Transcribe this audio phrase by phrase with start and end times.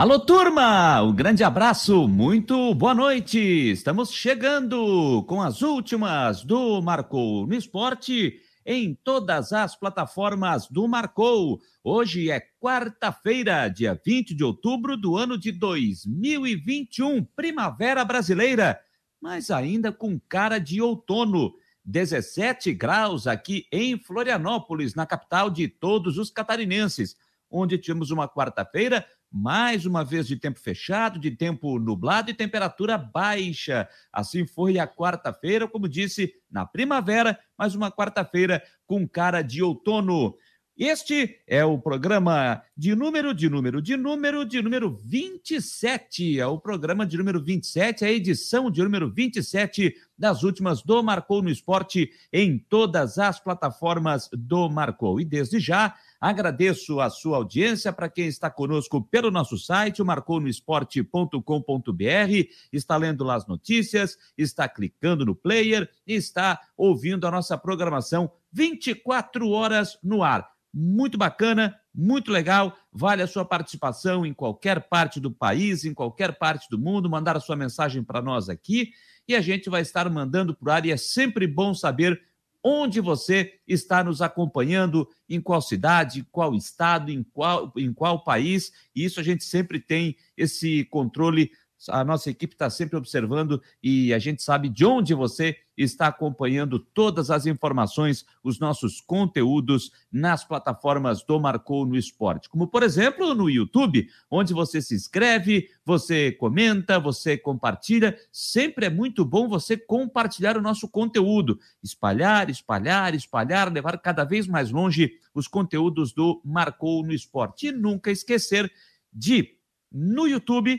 [0.00, 1.02] Alô, turma!
[1.02, 3.38] Um grande abraço, muito boa noite!
[3.38, 11.60] Estamos chegando com as últimas do Marcou no Esporte em todas as plataformas do Marcou.
[11.84, 18.80] Hoje é quarta-feira, dia 20 de outubro do ano de 2021, primavera brasileira,
[19.20, 21.52] mas ainda com cara de outono.
[21.84, 27.16] 17 graus aqui em Florianópolis, na capital de todos os catarinenses,
[27.50, 32.98] onde tínhamos uma quarta-feira mais uma vez de tempo fechado, de tempo nublado e temperatura
[32.98, 33.88] baixa.
[34.12, 40.34] Assim foi a quarta-feira, como disse, na primavera, mais uma quarta-feira com cara de outono.
[40.76, 46.40] Este é o programa de número, de número, de número, de número 27.
[46.40, 51.42] É o programa de número 27, a edição de número 27 das últimas do Marcou
[51.42, 55.18] no Esporte em todas as plataformas do Marcou.
[55.18, 60.04] E desde já, agradeço a sua audiência para quem está conosco pelo nosso site, o
[60.04, 67.56] marconoesporte.com.br, está lendo lá as notícias, está clicando no player e está ouvindo a nossa
[67.56, 72.76] programação 24 horas no ar muito bacana, muito legal.
[72.92, 77.36] Vale a sua participação em qualquer parte do país, em qualquer parte do mundo, mandar
[77.36, 78.92] a sua mensagem para nós aqui
[79.30, 82.20] e a gente vai estar mandando por ar e é sempre bom saber
[82.62, 88.72] onde você está nos acompanhando, em qual cidade, qual estado, em qual, em qual país.
[88.94, 91.50] E isso a gente sempre tem esse controle
[91.88, 96.78] a nossa equipe está sempre observando e a gente sabe de onde você está acompanhando
[96.78, 102.50] todas as informações, os nossos conteúdos nas plataformas do Marcou no Esporte.
[102.50, 108.18] Como, por exemplo, no YouTube, onde você se inscreve, você comenta, você compartilha.
[108.30, 111.58] Sempre é muito bom você compartilhar o nosso conteúdo.
[111.82, 117.68] Espalhar, espalhar, espalhar, levar cada vez mais longe os conteúdos do Marcou no Esporte.
[117.68, 118.70] E nunca esquecer
[119.10, 119.56] de,
[119.90, 120.78] no YouTube,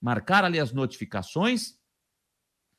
[0.00, 1.78] marcar ali as notificações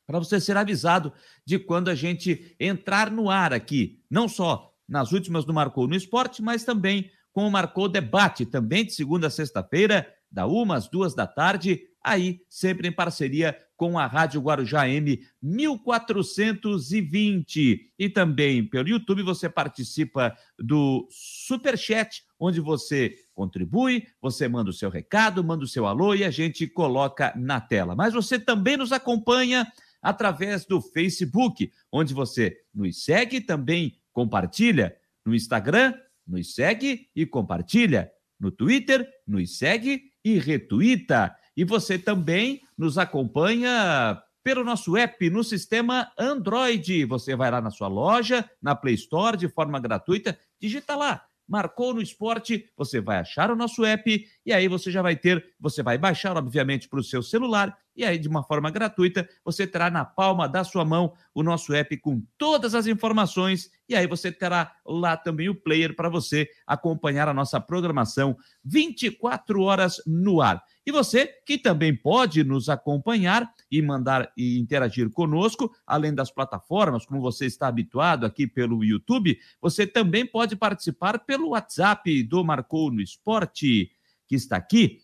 [0.07, 1.13] para você ser avisado
[1.45, 5.95] de quando a gente entrar no ar aqui, não só nas últimas do Marcou no
[5.95, 10.89] Esporte, mas também com o Marcou Debate, também de segunda a sexta-feira, da uma às
[10.89, 17.93] duas da tarde, aí sempre em parceria com a Rádio Guarujá M 1420.
[17.97, 24.73] E também pelo YouTube você participa do Super Chat, onde você contribui, você manda o
[24.73, 27.95] seu recado, manda o seu alô e a gente coloca na tela.
[27.95, 29.67] Mas você também nos acompanha
[30.01, 34.95] através do Facebook, onde você nos segue também compartilha.
[35.25, 35.93] No Instagram,
[36.25, 38.11] nos segue e compartilha.
[38.39, 41.35] No Twitter, nos segue e retuita.
[41.55, 47.05] E você também nos acompanha pelo nosso app no sistema Android.
[47.05, 51.93] Você vai lá na sua loja, na Play Store, de forma gratuita, digita lá marcou
[51.93, 55.83] no esporte, você vai achar o nosso app e aí você já vai ter, você
[55.83, 59.91] vai baixar, obviamente, para o seu celular e aí, de uma forma gratuita, você terá
[59.91, 64.31] na palma da sua mão o nosso app com todas as informações e aí você
[64.31, 70.63] terá lá também o player para você acompanhar a nossa programação 24 horas no ar.
[70.85, 77.05] E você que também pode nos acompanhar e mandar e interagir conosco, além das plataformas,
[77.05, 82.91] como você está habituado aqui pelo YouTube, você também pode participar pelo WhatsApp do Marcou
[82.91, 83.91] no Esporte,
[84.27, 84.99] que está aqui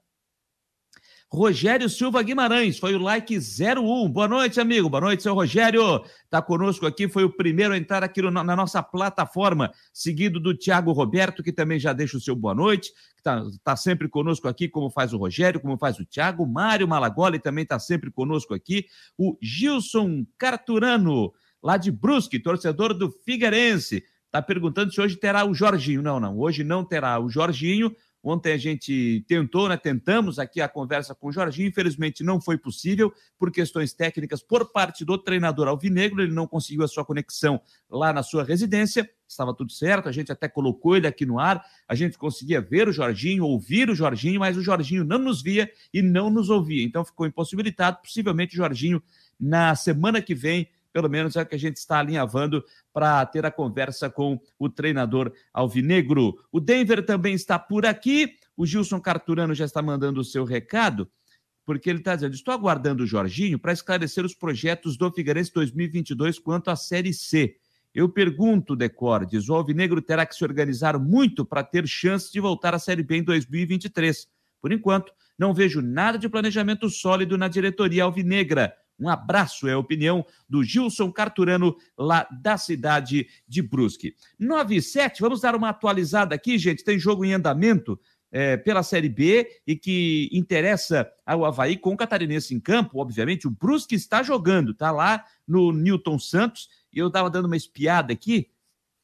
[1.32, 4.10] Rogério Silva Guimarães, foi o like 01.
[4.10, 4.90] Boa noite, amigo.
[4.90, 6.04] Boa noite, seu Rogério.
[6.26, 10.56] Está conosco aqui, foi o primeiro a entrar aqui no, na nossa plataforma, seguido do
[10.56, 14.48] Tiago Roberto, que também já deixa o seu boa noite, que está tá sempre conosco
[14.48, 16.48] aqui, como faz o Rogério, como faz o Tiago.
[16.48, 18.86] Mário Malagoli também está sempre conosco aqui.
[19.16, 21.32] O Gilson Carturano,
[21.64, 24.04] lá de Brusque, torcedor do Figueirense.
[24.26, 26.02] Está perguntando se hoje terá o Jorginho.
[26.02, 27.96] Não, não, hoje não terá o Jorginho.
[28.26, 29.76] Ontem a gente tentou, né?
[29.76, 34.72] Tentamos aqui a conversa com o Jorginho, infelizmente não foi possível por questões técnicas por
[34.72, 39.54] parte do treinador Alvinegro, ele não conseguiu a sua conexão lá na sua residência, estava
[39.54, 42.94] tudo certo, a gente até colocou ele aqui no ar, a gente conseguia ver o
[42.94, 47.04] Jorginho, ouvir o Jorginho, mas o Jorginho não nos via e não nos ouvia, então
[47.04, 49.04] ficou impossibilitado, possivelmente o Jorginho
[49.38, 52.64] na semana que vem pelo menos é o que a gente está alinhavando
[52.94, 56.36] para ter a conversa com o treinador Alvinegro.
[56.52, 58.38] O Denver também está por aqui.
[58.56, 61.10] O Gilson Carturano já está mandando o seu recado,
[61.66, 66.38] porque ele está dizendo: estou aguardando o Jorginho para esclarecer os projetos do Figueirense 2022
[66.38, 67.58] quanto à Série C.
[67.94, 72.74] Eu pergunto, Decordes, o Alvinegro terá que se organizar muito para ter chance de voltar
[72.74, 74.28] à Série B em 2023.
[74.62, 78.74] Por enquanto, não vejo nada de planejamento sólido na diretoria alvinegra.
[79.00, 84.16] Um abraço, é a opinião do Gilson Carturano, lá da cidade de Brusque.
[84.40, 86.84] 9 e 7, vamos dar uma atualizada aqui, gente.
[86.84, 88.00] Tem jogo em andamento
[88.32, 93.48] é, pela Série B e que interessa ao Havaí com o Catarinense em campo, obviamente.
[93.48, 96.68] O Brusque está jogando, tá lá no Newton Santos.
[96.92, 98.50] E eu estava dando uma espiada aqui,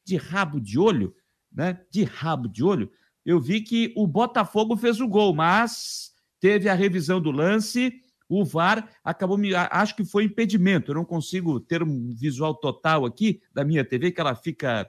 [0.04, 1.14] de rabo de olho,
[1.52, 1.80] né?
[1.90, 2.90] De rabo de olho.
[3.24, 8.44] Eu vi que o Botafogo fez o gol, mas teve a revisão do lance o
[8.44, 9.52] VAR acabou me.
[9.54, 10.92] Acho que foi impedimento.
[10.92, 14.88] Eu não consigo ter um visual total aqui da minha TV, que ela fica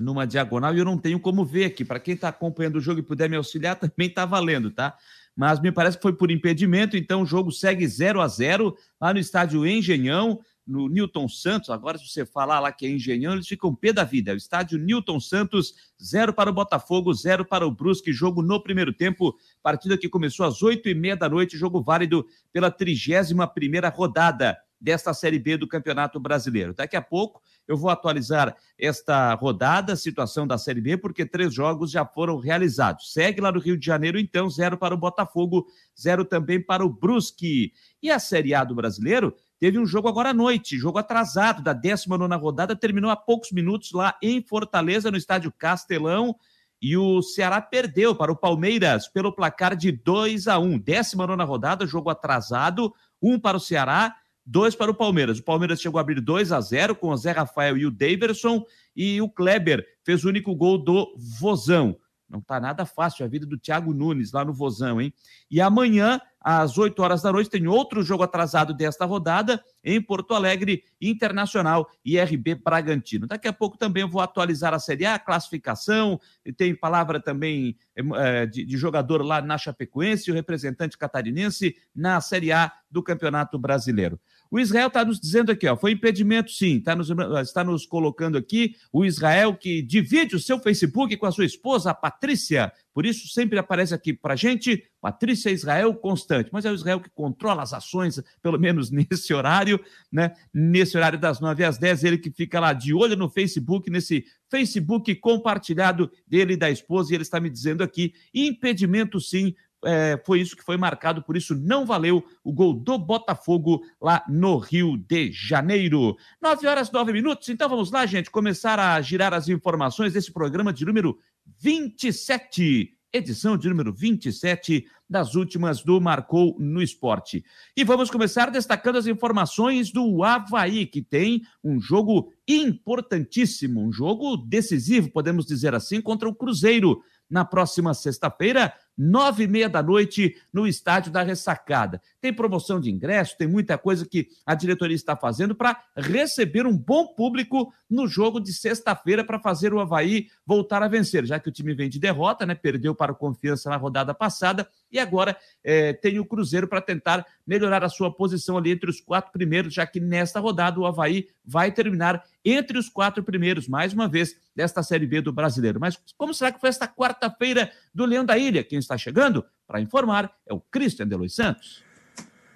[0.00, 1.84] numa diagonal e eu não tenho como ver aqui.
[1.84, 4.96] Para quem está acompanhando o jogo e puder me auxiliar, também está valendo, tá?
[5.36, 9.12] Mas me parece que foi por impedimento, então o jogo segue 0 a 0 lá
[9.12, 11.70] no estádio Engenhão no Newton Santos.
[11.70, 14.30] Agora, se você falar lá que é Engenhão, eles ficam pé da vida.
[14.30, 18.12] É o estádio Newton Santos, zero para o Botafogo, zero para o Brusque.
[18.12, 19.36] Jogo no primeiro tempo.
[19.62, 21.58] Partida que começou às oito e meia da noite.
[21.58, 26.74] Jogo válido pela trigésima primeira rodada desta Série B do Campeonato Brasileiro.
[26.74, 31.90] Daqui a pouco eu vou atualizar esta rodada, situação da Série B, porque três jogos
[31.90, 33.10] já foram realizados.
[33.12, 35.66] Segue lá no Rio de Janeiro, então, zero para o Botafogo,
[35.98, 37.72] zero também para o Brusque.
[38.02, 39.34] E a Série A do Brasileiro
[39.64, 43.92] Teve um jogo agora à noite, jogo atrasado da 19 rodada, terminou há poucos minutos
[43.92, 46.36] lá em Fortaleza, no estádio Castelão.
[46.82, 51.86] E o Ceará perdeu para o Palmeiras pelo placar de 2 a 1 19 rodada,
[51.86, 54.14] jogo atrasado, um para o Ceará,
[54.44, 55.38] dois para o Palmeiras.
[55.38, 58.66] O Palmeiras chegou a abrir 2 a 0 com o Zé Rafael e o Daverson,
[58.94, 61.96] e o Kleber fez o único gol do Vozão.
[62.28, 65.12] Não está nada fácil a vida do Thiago Nunes lá no Vozão, hein?
[65.50, 70.34] E amanhã às 8 horas da noite, tem outro jogo atrasado desta rodada em Porto
[70.34, 73.26] Alegre, Internacional e RB Bragantino.
[73.26, 76.20] Daqui a pouco também vou atualizar a Série A, a classificação,
[76.58, 82.52] tem palavra também é, de, de, jogador lá na Chapecoense, o representante catarinense na Série
[82.52, 84.20] A do Campeonato Brasileiro.
[84.50, 87.08] O Israel está nos dizendo aqui, ó, foi impedimento sim, tá nos,
[87.42, 91.90] está nos colocando aqui o Israel que divide o seu Facebook com a sua esposa,
[91.90, 92.72] a Patrícia.
[92.92, 96.50] Por isso sempre aparece aqui para gente, Patrícia Israel constante.
[96.52, 99.80] Mas é o Israel que controla as ações, pelo menos nesse horário,
[100.10, 100.32] né?
[100.52, 104.24] Nesse horário das 9 às 10, ele que fica lá de olho no Facebook, nesse
[104.48, 110.20] Facebook compartilhado dele e da esposa, e ele está me dizendo aqui, impedimento sim, é,
[110.24, 114.58] foi isso que foi marcado, por isso não valeu o gol do Botafogo lá no
[114.58, 116.16] Rio de Janeiro.
[116.40, 120.72] Nove horas, nove minutos, então vamos lá, gente, começar a girar as informações desse programa
[120.72, 121.18] de número
[121.60, 127.44] 27 edição de número 27 das últimas do Marcou no Esporte.
[127.76, 134.36] E vamos começar destacando as informações do Havaí, que tem um jogo importantíssimo, um jogo
[134.36, 137.00] decisivo, podemos dizer assim, contra o Cruzeiro
[137.30, 142.00] na próxima sexta-feira, nove e meia da noite, no Estádio da Ressacada.
[142.20, 146.76] Tem promoção de ingresso, tem muita coisa que a diretoria está fazendo para receber um
[146.76, 151.48] bom público no jogo de sexta-feira para fazer o Havaí voltar a vencer, já que
[151.48, 152.54] o time vem de derrota, né?
[152.54, 157.26] Perdeu para o Confiança na rodada passada e agora é, tem o Cruzeiro para tentar
[157.46, 161.28] melhorar a sua posição ali entre os quatro primeiros, já que nesta rodada o Havaí
[161.44, 165.80] vai terminar entre os quatro primeiros, mais uma vez, desta Série B do Brasileiro.
[165.80, 168.62] Mas como será que foi esta quarta-feira do Leão da Ilha?
[168.62, 171.82] Quem está chegando para informar é o Christian Delois Santos.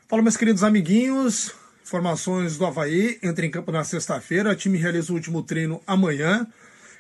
[0.06, 1.54] Fala, meus queridos amiguinhos.
[1.82, 3.18] Informações do Havaí.
[3.22, 4.52] Entra em campo na sexta-feira.
[4.52, 6.46] O time realiza o último treino amanhã.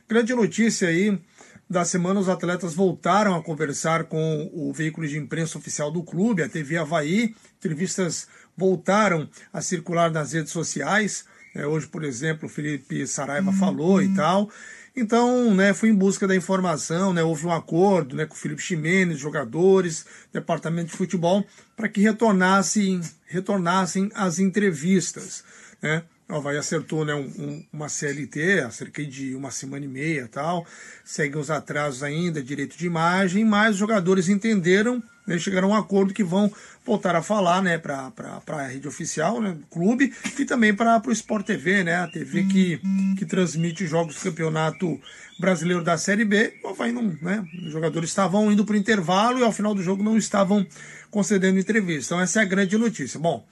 [0.08, 1.20] Grande notícia aí
[1.68, 6.42] da semana, os atletas voltaram a conversar com o veículo de imprensa oficial do clube,
[6.42, 7.34] a TV Havaí.
[7.58, 8.26] Entrevistas
[8.56, 11.26] voltaram a circular nas redes sociais.
[11.54, 14.50] É, hoje, por exemplo, o Felipe Saraiva falou e tal.
[14.94, 18.60] Então, né, fui em busca da informação, né, houve um acordo né, com o Felipe
[18.60, 25.44] Ximenes, jogadores, departamento de futebol, para que retornassem, retornassem as entrevistas.
[25.80, 26.02] Né.
[26.28, 30.28] O Havaí acertou né, um, um, uma CLT há cerca de uma semana e meia
[30.28, 30.66] tal.
[31.04, 35.80] Seguem os atrasos ainda, direito de imagem, mas os jogadores entenderam, né, chegaram a um
[35.80, 36.50] acordo que vão
[36.84, 38.12] voltar a falar né, para
[38.46, 42.80] a rede oficial, né, clube, e também para o Sport TV, né, a TV que,
[43.16, 44.98] que transmite jogos do campeonato
[45.38, 46.54] brasileiro da Série B.
[46.64, 50.02] Havaí não, né, os jogadores estavam indo para o intervalo e ao final do jogo
[50.02, 50.66] não estavam
[51.10, 52.14] concedendo entrevista.
[52.14, 53.20] Então essa é a grande notícia.
[53.20, 53.46] Bom,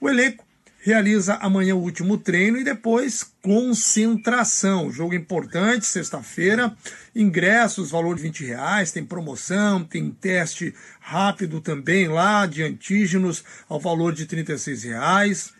[0.00, 0.44] o elenco
[0.82, 4.90] realiza amanhã o último treino e depois concentração.
[4.90, 6.74] Jogo importante, sexta-feira.
[7.14, 13.78] Ingressos, valor de 20 reais, tem promoção, tem teste rápido também lá de antígenos ao
[13.78, 15.52] valor de 36 reais.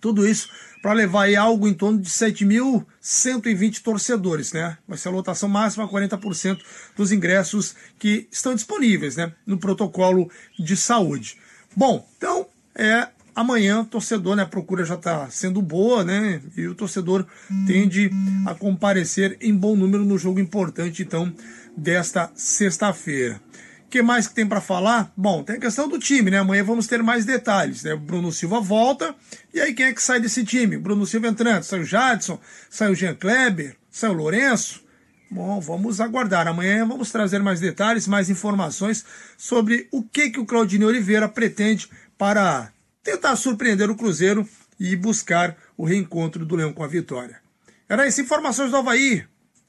[0.00, 0.48] Tudo isso
[0.84, 4.76] para levar aí algo em torno de 7.120 torcedores, né?
[4.86, 6.60] Vai ser a lotação máxima, 40%
[6.94, 9.32] dos ingressos que estão disponíveis, né?
[9.46, 11.38] No protocolo de saúde.
[11.74, 16.66] Bom, então é amanhã o torcedor, né, a procura já está sendo boa, né, e
[16.66, 17.26] o torcedor
[17.66, 18.10] tende
[18.46, 21.32] a comparecer em bom número no jogo importante, então,
[21.76, 23.40] desta sexta-feira.
[23.86, 25.12] O que mais que tem para falar?
[25.16, 26.38] Bom, tem a questão do time, né?
[26.38, 27.94] Amanhã vamos ter mais detalhes, né?
[27.94, 29.14] Bruno Silva volta,
[29.52, 30.76] e aí quem é que sai desse time?
[30.76, 34.82] Bruno Silva entrando, sai o Jadson, sai o Jean Kleber, sai o Lourenço.
[35.30, 36.46] Bom, vamos aguardar.
[36.46, 39.04] Amanhã vamos trazer mais detalhes, mais informações
[39.36, 41.88] sobre o que, que o Claudinei Oliveira pretende
[42.18, 42.70] para
[43.04, 44.48] tentar surpreender o Cruzeiro
[44.80, 47.40] e buscar o reencontro do Leão com a vitória.
[47.88, 49.24] Era isso, informações do Havaí.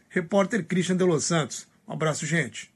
[0.09, 1.67] Repórter Christian de Los Santos.
[1.87, 2.74] Um abraço, gente.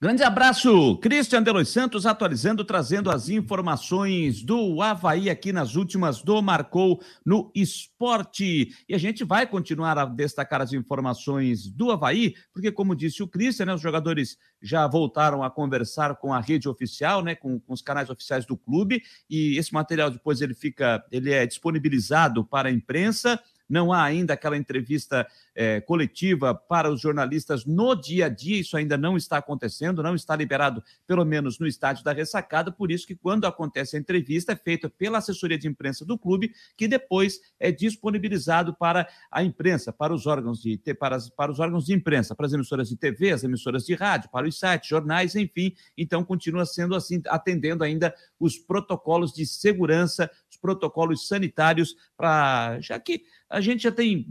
[0.00, 6.22] Grande abraço, Cristian de Los Santos, atualizando, trazendo as informações do Havaí aqui nas últimas
[6.22, 8.68] do Marcou no Esporte.
[8.88, 13.26] E a gente vai continuar a destacar as informações do Havaí, porque, como disse o
[13.26, 17.72] Cristian, né, os jogadores já voltaram a conversar com a rede oficial, né, com, com
[17.72, 22.68] os canais oficiais do clube, e esse material depois ele fica, ele é disponibilizado para
[22.68, 28.28] a imprensa não há ainda aquela entrevista é, coletiva para os jornalistas no dia a
[28.28, 32.72] dia, isso ainda não está acontecendo, não está liberado, pelo menos no estádio da ressacada,
[32.72, 36.52] por isso que quando acontece a entrevista é feita pela assessoria de imprensa do clube,
[36.76, 41.86] que depois é disponibilizado para a imprensa, para os órgãos de, para, para os órgãos
[41.86, 45.34] de imprensa, para as emissoras de TV, as emissoras de rádio, para os sites, jornais,
[45.34, 52.80] enfim, então continua sendo assim, atendendo ainda os protocolos de segurança, os protocolos sanitários, para
[52.80, 54.26] já que a gente já tem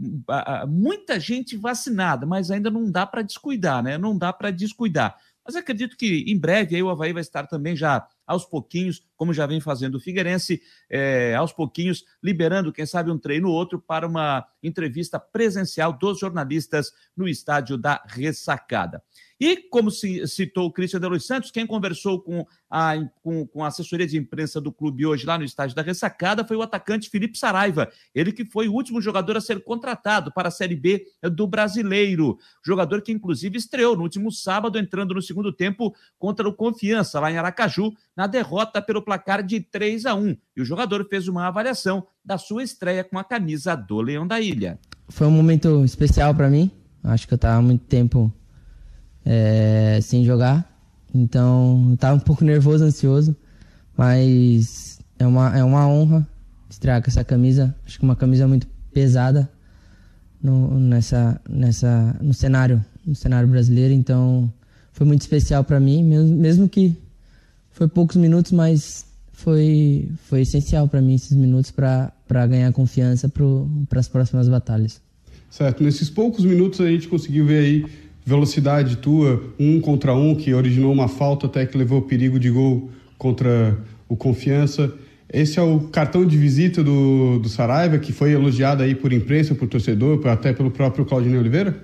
[0.68, 3.98] muita gente vacinada, mas ainda não dá para descuidar, né?
[3.98, 5.16] Não dá para descuidar.
[5.44, 9.32] Mas acredito que em breve aí o Havaí vai estar também já aos pouquinhos, como
[9.32, 10.60] já vem fazendo o Figueirense,
[10.90, 16.18] é, aos pouquinhos, liberando, quem sabe, um treino ou outro para uma entrevista presencial dos
[16.20, 19.02] jornalistas no estádio da Ressacada.
[19.40, 23.64] E, como se citou o Cristian de Los Santos, quem conversou com a, com, com
[23.64, 27.08] a assessoria de imprensa do clube hoje lá no estádio da Ressacada foi o atacante
[27.08, 31.06] Felipe Saraiva, ele que foi o último jogador a ser contratado para a Série B
[31.22, 32.36] do Brasileiro.
[32.64, 37.30] Jogador que, inclusive, estreou no último sábado, entrando no segundo tempo contra o Confiança, lá
[37.30, 40.36] em Aracaju, na derrota pelo placar de 3 a 1.
[40.56, 44.40] E o jogador fez uma avaliação da sua estreia com a camisa do Leão da
[44.40, 44.78] Ilha.
[45.08, 46.70] Foi um momento especial para mim.
[47.04, 48.32] Acho que eu estava há muito tempo
[49.28, 50.66] é, sem jogar.
[51.14, 53.36] Então, eu tava um pouco nervoso, ansioso,
[53.94, 56.26] mas é uma, é uma honra
[56.70, 57.74] estrear com essa camisa.
[57.86, 59.48] Acho que uma camisa muito pesada
[60.42, 63.92] no, nessa, nessa, no cenário, no cenário brasileiro.
[63.92, 64.50] Então,
[64.92, 66.96] foi muito especial para mim, mesmo, mesmo que
[67.70, 74.00] foi poucos minutos, mas foi, foi essencial para mim esses minutos para ganhar confiança para
[74.00, 75.02] as próximas batalhas.
[75.50, 80.52] Certo, nesses poucos minutos a gente conseguiu ver aí velocidade tua, um contra um, que
[80.52, 84.92] originou uma falta até que levou perigo de gol contra o Confiança.
[85.32, 89.54] Esse é o cartão de visita do, do Saraiva, que foi elogiado aí por imprensa,
[89.54, 91.82] por torcedor, até pelo próprio Claudinei Oliveira?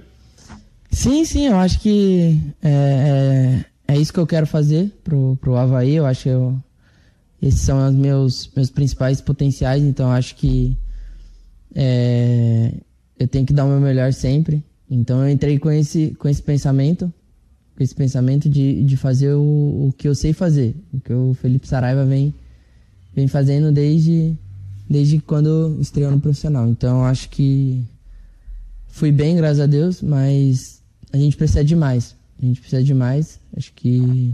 [0.90, 5.56] Sim, sim, eu acho que é, é, é isso que eu quero fazer pro, pro
[5.56, 5.96] Havaí.
[5.96, 6.56] Eu acho que eu,
[7.42, 10.76] esses são os meus, meus principais potenciais, então acho que
[11.74, 12.72] é,
[13.18, 14.62] eu tenho que dar o meu melhor sempre.
[14.94, 17.12] Então eu entrei com esse, com esse pensamento,
[17.76, 21.34] com esse pensamento de, de fazer o, o que eu sei fazer, o que o
[21.34, 22.32] Felipe Saraiva vem,
[23.14, 24.34] vem fazendo desde,
[24.88, 26.68] desde quando estreou no profissional.
[26.68, 27.82] Então acho que
[28.86, 30.80] fui bem, graças a Deus, mas
[31.12, 32.14] a gente precisa de mais.
[32.40, 34.32] A gente precisa de mais, acho que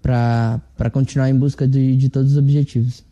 [0.00, 3.04] para continuar em busca de, de todos os objetivos.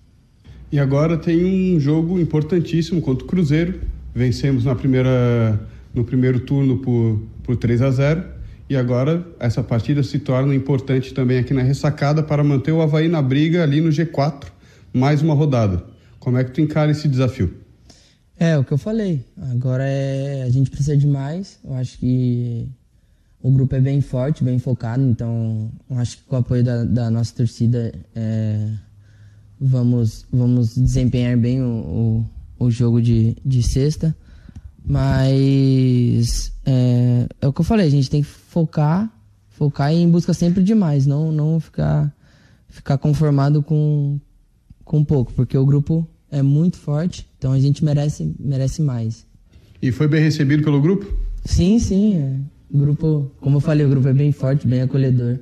[0.73, 3.81] E agora tem um jogo importantíssimo contra o Cruzeiro.
[4.15, 5.61] Vencemos na primeira,
[5.95, 8.25] no primeiro turno por, por 3 a 0
[8.69, 13.09] e agora essa partida se torna importante também aqui na ressacada para manter o Havaí
[13.09, 14.45] na briga ali no G4,
[14.93, 15.85] mais uma rodada.
[16.21, 17.53] Como é que tu encara esse desafio?
[18.39, 19.25] É, o que eu falei.
[19.51, 21.59] Agora é a gente precisa de mais.
[21.65, 22.69] Eu acho que
[23.43, 27.11] o grupo é bem forte, bem focado, então acho que com o apoio da, da
[27.11, 28.71] nossa torcida é,
[29.61, 32.25] vamos, vamos desempenhar bem o,
[32.59, 34.17] o, o, jogo de, de sexta.
[34.91, 39.09] Mas é, é, o que eu falei, a gente tem que focar,
[39.49, 42.13] focar em busca sempre de mais, não, não ficar,
[42.69, 44.19] ficar conformado com,
[44.85, 49.25] com pouco, porque o grupo é muito forte, então a gente merece, merece mais.
[49.81, 51.07] E foi bem recebido pelo grupo?
[51.45, 52.17] Sim, sim.
[52.17, 52.37] É.
[52.69, 55.39] O grupo, como eu falei, o grupo é bem forte, bem acolhedor.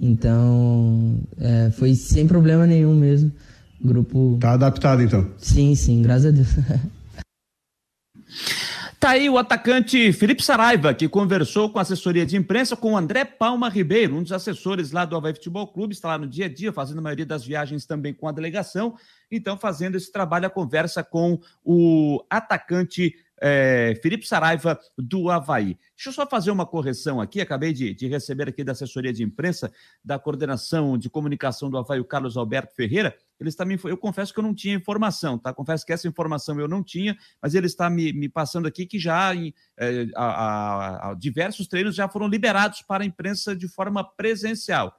[0.00, 3.30] Então, é, foi sem problema nenhum mesmo.
[3.78, 4.38] O grupo.
[4.40, 5.28] Tá adaptado então?
[5.36, 6.48] Sim, sim, graças a Deus.
[8.98, 12.96] Tá aí o atacante Felipe Saraiva, que conversou com a assessoria de imprensa com o
[12.96, 16.46] André Palma Ribeiro, um dos assessores lá do Havaí Futebol Clube, está lá no dia
[16.46, 18.96] a dia, fazendo a maioria das viagens também com a delegação,
[19.30, 25.78] então fazendo esse trabalho, a conversa com o atacante é, Felipe Saraiva, do Havaí.
[25.94, 27.40] Deixa eu só fazer uma correção aqui.
[27.40, 29.70] Acabei de, de, receber aqui da assessoria de imprensa
[30.02, 33.14] da coordenação de comunicação do Havaí, o Carlos Alberto Ferreira.
[33.38, 35.52] Eles também, eu confesso que eu não tinha informação, tá?
[35.52, 38.98] Confesso que essa informação eu não tinha, mas ele está me, me passando aqui que
[38.98, 43.68] já em, é, a, a, a, diversos treinos já foram liberados para a imprensa de
[43.68, 44.98] forma presencial.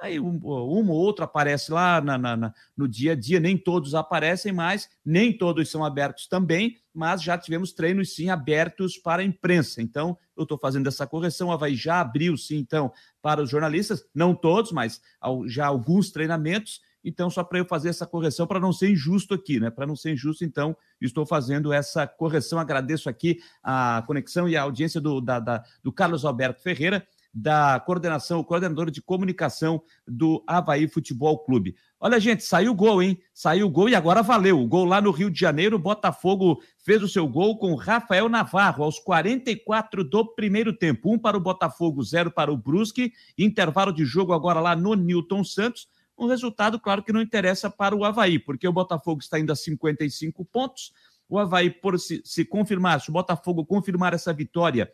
[0.00, 3.56] Aí um, um ou outro aparece lá na, na, na, no dia a dia, nem
[3.58, 9.20] todos aparecem mais, nem todos são abertos também, mas já tivemos treinos sim abertos para
[9.20, 9.82] a imprensa.
[9.82, 11.50] Então, eu estou fazendo essa correção.
[11.50, 12.90] A Havaí já abriu sim, então,
[13.20, 15.02] para os jornalistas, não todos, mas
[15.46, 16.80] já alguns treinamentos.
[17.04, 19.70] Então, só para eu fazer essa correção, para não ser injusto aqui, né?
[19.70, 22.58] Para não ser injusto, então, estou fazendo essa correção.
[22.58, 27.78] Agradeço aqui a conexão e a audiência do, da, da, do Carlos Alberto Ferreira da
[27.80, 31.76] coordenação, coordenador de comunicação do Havaí Futebol Clube.
[31.98, 33.20] Olha, gente, saiu o gol, hein?
[33.32, 34.60] Saiu o gol e agora valeu.
[34.60, 38.82] O gol lá no Rio de Janeiro, Botafogo fez o seu gol com Rafael Navarro
[38.82, 41.12] aos 44 do primeiro tempo.
[41.12, 43.12] Um para o Botafogo, zero para o Brusque.
[43.38, 45.88] Intervalo de jogo agora lá no Newton Santos.
[46.20, 49.56] Um resultado, claro, que não interessa para o Havaí, porque o Botafogo está indo a
[49.56, 50.92] 55 pontos.
[51.26, 54.92] O Havaí, por se, se confirmar, se o Botafogo confirmar essa vitória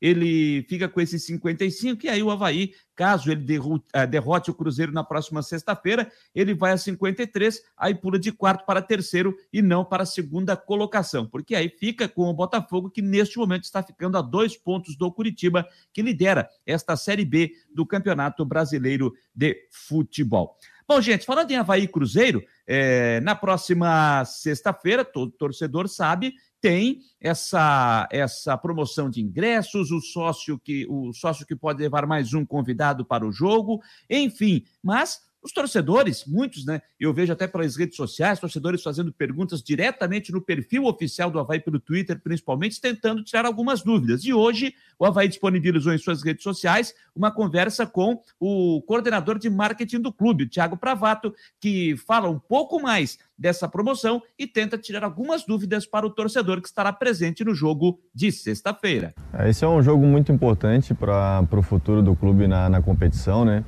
[0.00, 3.44] ele fica com esses 55, e aí o Havaí, caso ele
[3.92, 8.64] eh, derrote o Cruzeiro na próxima sexta-feira, ele vai a 53, aí pula de quarto
[8.64, 13.02] para terceiro e não para a segunda colocação, porque aí fica com o Botafogo, que
[13.02, 17.86] neste momento está ficando a dois pontos do Curitiba, que lidera esta Série B do
[17.86, 20.56] Campeonato Brasileiro de Futebol.
[20.88, 28.08] Bom, gente, falando em Havaí Cruzeiro, é, na próxima sexta-feira, todo torcedor sabe, tem essa
[28.10, 33.04] essa promoção de ingressos, o sócio que o sócio que pode levar mais um convidado
[33.04, 36.82] para o jogo, enfim, mas os torcedores, muitos, né?
[36.98, 41.60] Eu vejo até pelas redes sociais, torcedores fazendo perguntas diretamente no perfil oficial do Havaí
[41.60, 44.24] pelo Twitter, principalmente, tentando tirar algumas dúvidas.
[44.24, 49.48] E hoje, o Havaí disponibilizou em suas redes sociais uma conversa com o coordenador de
[49.48, 54.76] marketing do clube, o Thiago Pravato, que fala um pouco mais dessa promoção e tenta
[54.76, 59.14] tirar algumas dúvidas para o torcedor que estará presente no jogo de sexta-feira.
[59.46, 63.64] Esse é um jogo muito importante para o futuro do clube na, na competição, né?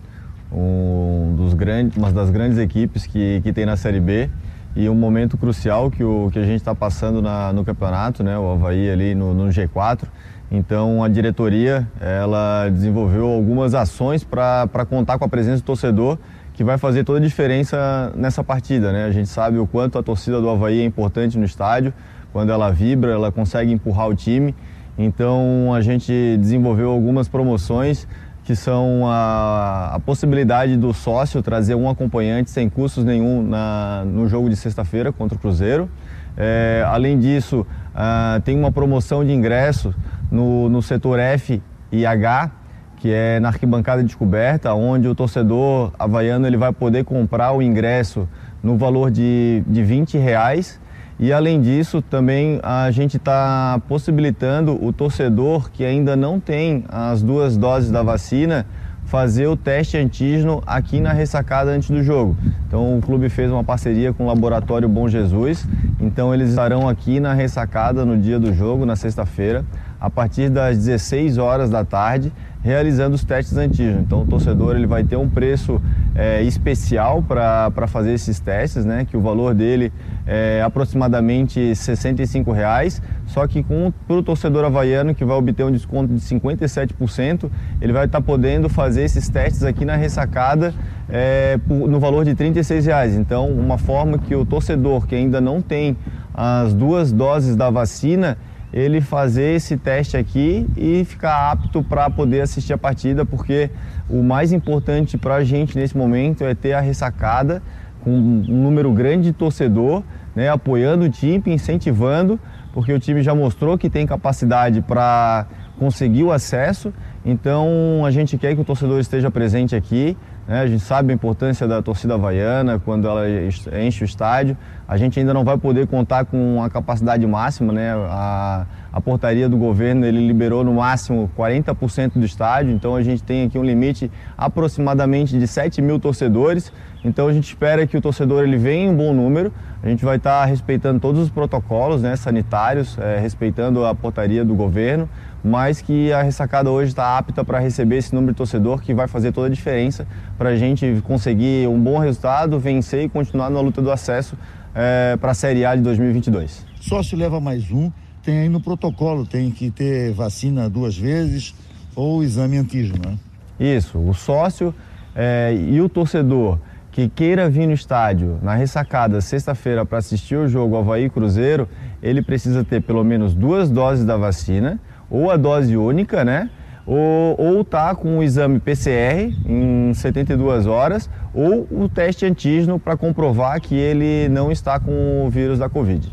[0.53, 4.31] Um dos grandes, uma das grandes equipes que, que tem na Série B
[4.75, 8.39] e um momento crucial que, o, que a gente está passando na, no campeonato, né,
[8.39, 10.05] o Havaí ali no, no, G4.
[10.51, 16.19] Então a diretoria ela desenvolveu algumas ações para contar com a presença do torcedor
[16.55, 18.91] que vai fazer toda a diferença nessa partida.
[18.93, 19.05] Né?
[19.05, 21.93] A gente sabe o quanto a torcida do Havaí é importante no estádio,
[22.33, 24.55] quando ela vibra, ela consegue empurrar o time.
[24.99, 28.09] Então a gente desenvolveu algumas promoções
[28.49, 34.27] que são a, a, possibilidade do sócio trazer um acompanhante sem custos nenhum na, no
[34.27, 35.87] jogo de sexta-feira contra o Cruzeiro.
[36.35, 39.95] É, além disso, uh, tem uma promoção de ingresso
[40.33, 41.61] no, no setor F
[41.93, 42.51] e H,
[42.97, 48.27] que é na arquibancada descoberta, onde o torcedor havaiano ele vai poder comprar o ingresso
[48.63, 50.81] no valor de, de 20 reais
[51.21, 57.23] e além disso, também a gente está possibilitando o torcedor que ainda não tem as
[57.23, 58.65] duas doses da vacina
[59.05, 62.37] fazer o teste antígeno aqui na ressacada antes do jogo.
[62.67, 65.67] Então o clube fez uma parceria com o Laboratório Bom Jesus,
[65.99, 69.65] então eles estarão aqui na ressacada no dia do jogo, na sexta-feira,
[69.99, 72.31] a partir das 16 horas da tarde
[72.63, 74.03] realizando os testes antígenos.
[74.03, 75.81] Então o torcedor ele vai ter um preço
[76.15, 79.07] é, especial para fazer esses testes, né?
[79.09, 79.93] Que o valor dele
[80.27, 83.65] é aproximadamente 65 reais, só que
[84.07, 88.25] para o torcedor havaiano que vai obter um desconto de 57%, ele vai estar tá
[88.25, 90.75] podendo fazer esses testes aqui na ressacada
[91.09, 93.15] é, no valor de 36 reais.
[93.15, 95.97] Então, uma forma que o torcedor que ainda não tem
[96.35, 98.37] as duas doses da vacina,
[98.73, 103.71] ele fazer esse teste aqui e ficar apto para poder assistir a partida, porque
[104.09, 107.63] o mais importante para a gente nesse momento é ter a ressacada
[108.03, 110.03] com um número grande de torcedor,
[110.35, 112.39] né, apoiando o time, incentivando,
[112.73, 115.47] porque o time já mostrou que tem capacidade para
[115.79, 116.93] conseguir o acesso,
[117.25, 120.17] então a gente quer que o torcedor esteja presente aqui.
[120.49, 120.63] Né?
[120.63, 124.57] A gente sabe a importância da torcida havaiana quando ela enche o estádio.
[124.89, 127.93] A gente ainda não vai poder contar com a capacidade máxima, né?
[127.93, 133.23] A, a portaria do governo ele liberou no máximo 40% do estádio, então a gente
[133.23, 136.73] tem aqui um limite aproximadamente de 7 mil torcedores.
[137.05, 139.53] Então a gente espera que o torcedor ele venha em um bom número.
[139.83, 144.55] A gente vai estar respeitando todos os protocolos né, sanitários, é, respeitando a portaria do
[144.55, 145.09] governo
[145.43, 149.07] mas que a ressacada hoje está apta para receber esse número de torcedor que vai
[149.07, 153.61] fazer toda a diferença para a gente conseguir um bom resultado, vencer e continuar na
[153.61, 154.37] luta do acesso
[154.75, 156.67] é, para a Série A de 2022.
[156.81, 157.91] Sócio leva mais um,
[158.23, 161.55] tem aí no protocolo, tem que ter vacina duas vezes
[161.95, 163.19] ou exame antígeno, né?
[163.59, 164.75] Isso, o sócio
[165.15, 166.59] é, e o torcedor
[166.93, 171.69] que queira vir no estádio na ressacada sexta-feira para assistir o jogo Havaí Cruzeiro,
[172.03, 176.51] ele precisa ter pelo menos duas doses da vacina ou a dose única, né?
[176.87, 182.97] Ou, ou tá com o exame PCR em 72 horas, ou o teste antígeno para
[182.97, 186.11] comprovar que ele não está com o vírus da Covid.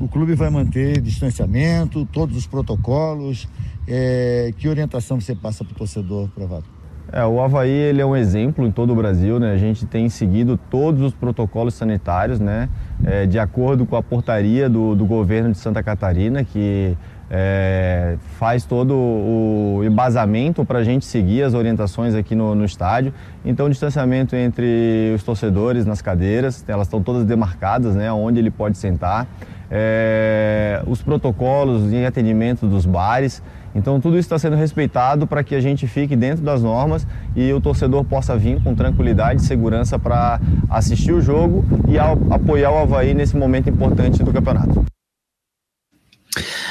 [0.00, 3.48] O clube vai manter distanciamento, todos os protocolos.
[3.88, 6.78] É, que orientação você passa para o torcedor, Provato?
[7.10, 9.52] É, o Havaí ele é um exemplo em todo o Brasil, né?
[9.52, 12.68] A gente tem seguido todos os protocolos sanitários, né?
[13.02, 16.96] É, de acordo com a portaria do, do governo de Santa Catarina, que
[17.30, 23.12] é, faz todo o embasamento para a gente seguir as orientações aqui no, no estádio.
[23.44, 28.78] Então, distanciamento entre os torcedores nas cadeiras, elas estão todas demarcadas, né, onde ele pode
[28.78, 29.26] sentar.
[29.70, 33.42] É, os protocolos em atendimento dos bares.
[33.74, 37.52] Então, tudo isso está sendo respeitado para que a gente fique dentro das normas e
[37.52, 42.78] o torcedor possa vir com tranquilidade e segurança para assistir o jogo e apoiar o
[42.78, 44.97] Havaí nesse momento importante do campeonato.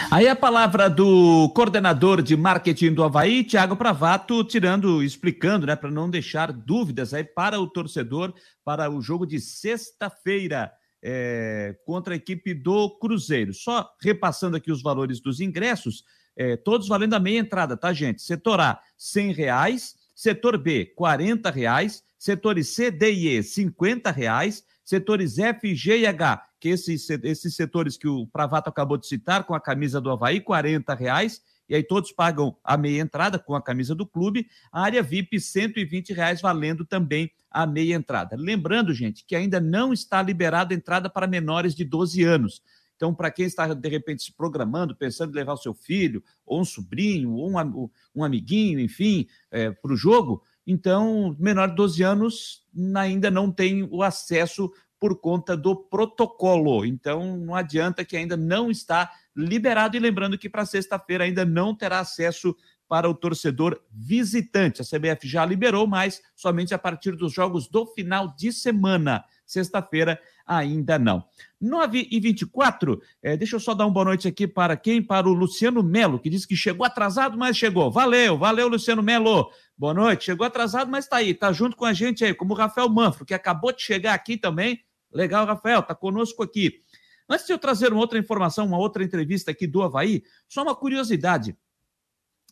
[0.10, 5.91] Aí a palavra do coordenador de marketing do Havaí, Thiago Pravato, tirando, explicando, né, para
[5.91, 10.72] não deixar dúvidas aí para o torcedor para o jogo de sexta-feira
[11.04, 13.54] é, contra a equipe do Cruzeiro.
[13.54, 16.06] Só repassando aqui os valores dos ingressos,
[16.38, 18.22] é, todos valendo a meia entrada, tá, gente?
[18.22, 18.80] Setor A,
[19.13, 25.76] R$ reais, setor B, R$ reais, setores C, D e E, R$ reais, setores F,
[25.76, 29.60] G e H, que esses, esses setores que o Pravato acabou de citar, com a
[29.60, 33.93] camisa do Havaí, 40 reais, e aí todos pagam a meia entrada com a camisa
[33.93, 38.38] do clube, a área VIP, 120 reais, valendo também a meia entrada.
[38.39, 42.62] Lembrando, gente, que ainda não está liberada a entrada para menores de 12 anos.
[42.95, 46.62] Então, para quem está, de repente, se programando, pensando em levar o seu filho, ou
[46.62, 52.04] um sobrinho, ou um, um amiguinho, enfim, é, para o jogo, então, menor de 12
[52.04, 56.86] anos ainda não tem o acesso por conta do protocolo.
[56.86, 59.96] Então, não adianta que ainda não está liberado.
[59.96, 62.56] E lembrando que para sexta-feira ainda não terá acesso
[62.88, 64.82] para o torcedor visitante.
[64.82, 69.24] A CBF já liberou, mas somente a partir dos jogos do final de semana.
[69.46, 71.24] Sexta-feira ainda não.
[71.60, 75.02] 9 e 24, é, deixa eu só dar uma boa noite aqui para quem?
[75.02, 77.92] Para o Luciano Melo, que disse que chegou atrasado, mas chegou.
[77.92, 79.52] Valeu, valeu, Luciano Melo.
[79.78, 80.26] Boa noite.
[80.26, 81.30] Chegou atrasado, mas está aí.
[81.30, 84.36] Está junto com a gente aí, como o Rafael Manfro, que acabou de chegar aqui
[84.36, 84.84] também.
[85.13, 86.82] Legal, Rafael, está conosco aqui.
[87.30, 90.76] Antes de eu trazer uma outra informação, uma outra entrevista aqui do Havaí, só uma
[90.76, 91.56] curiosidade.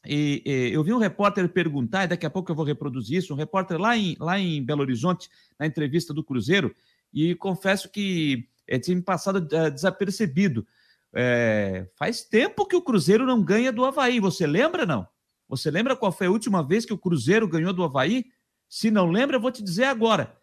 [0.05, 3.33] E, e, eu vi um repórter perguntar, e daqui a pouco eu vou reproduzir isso,
[3.33, 6.75] um repórter lá em, lá em Belo Horizonte, na entrevista do Cruzeiro,
[7.11, 10.67] e confesso que é, tinha me passado é, desapercebido.
[11.11, 15.07] É, faz tempo que o Cruzeiro não ganha do Havaí, você lembra, não?
[15.47, 18.25] Você lembra qual foi a última vez que o Cruzeiro ganhou do Havaí?
[18.67, 20.35] Se não lembra, eu vou te dizer agora.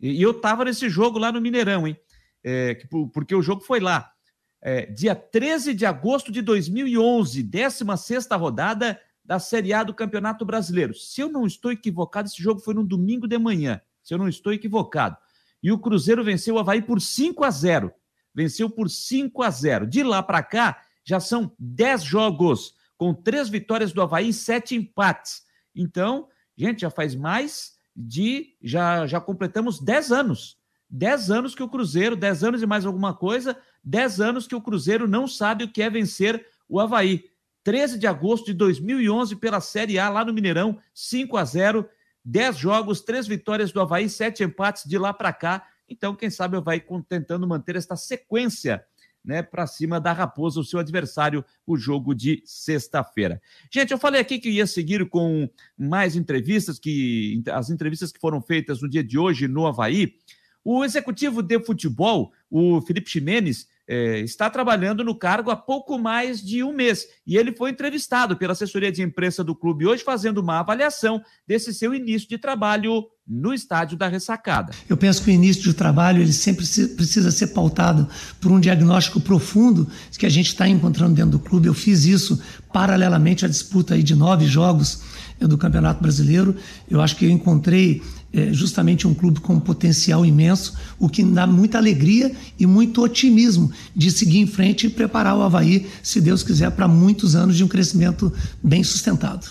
[0.00, 1.96] E, eu estava nesse jogo lá no Mineirão, hein?
[2.42, 2.78] É,
[3.12, 4.12] porque o jogo foi lá.
[4.60, 10.94] É, dia 13 de agosto de 2011, 16 rodada, da Série A do Campeonato Brasileiro.
[10.94, 13.80] Se eu não estou equivocado, esse jogo foi no domingo de manhã.
[14.02, 15.16] Se eu não estou equivocado.
[15.62, 17.90] E o Cruzeiro venceu o Havaí por 5 a 0.
[18.34, 19.86] Venceu por 5 a 0.
[19.86, 24.74] De lá para cá, já são 10 jogos, com três vitórias do Havaí e sete
[24.74, 25.42] empates.
[25.74, 28.56] Então, gente, já faz mais de.
[28.62, 30.58] Já, já completamos 10 anos.
[30.90, 34.60] 10 anos que o Cruzeiro, 10 anos e mais alguma coisa, 10 anos que o
[34.60, 37.24] Cruzeiro não sabe o que é vencer o Havaí.
[37.64, 41.88] 13 de agosto de 2011 pela Série A lá no Mineirão, 5 a 0,
[42.24, 45.66] 10 jogos, 3 vitórias do Havaí, 7 empates de lá para cá.
[45.88, 48.84] Então, quem sabe o Havaí tentando manter esta sequência
[49.24, 53.40] né, para cima da Raposa, o seu adversário, o jogo de sexta-feira.
[53.70, 58.42] Gente, eu falei aqui que ia seguir com mais entrevistas, que as entrevistas que foram
[58.42, 60.14] feitas no dia de hoje no Havaí.
[60.62, 66.42] O executivo de futebol, o Felipe Ximenes, é, está trabalhando no cargo há pouco mais
[66.42, 67.06] de um mês.
[67.26, 71.72] E ele foi entrevistado pela assessoria de imprensa do clube hoje, fazendo uma avaliação desse
[71.72, 74.72] seu início de trabalho no estádio da ressacada.
[74.88, 78.06] Eu penso que o início de trabalho ele sempre precisa ser pautado
[78.40, 81.66] por um diagnóstico profundo que a gente está encontrando dentro do clube.
[81.66, 82.42] Eu fiz isso
[82.72, 85.02] paralelamente à disputa aí de nove jogos
[85.40, 86.54] é, do Campeonato Brasileiro.
[86.90, 88.02] Eu acho que eu encontrei
[88.34, 93.00] é, justamente um clube com um potencial imenso, o que dá muita alegria e muito
[93.00, 97.56] otimismo de seguir em frente e preparar o Havaí, se Deus quiser, para muitos anos
[97.56, 99.46] de um crescimento bem sustentado.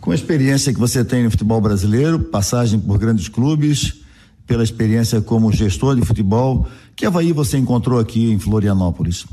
[0.00, 3.94] Com a experiência que você tem no futebol brasileiro, passagem por grandes clubes,
[4.46, 9.24] pela experiência como gestor de futebol, que Havaí você encontrou aqui em Florianópolis?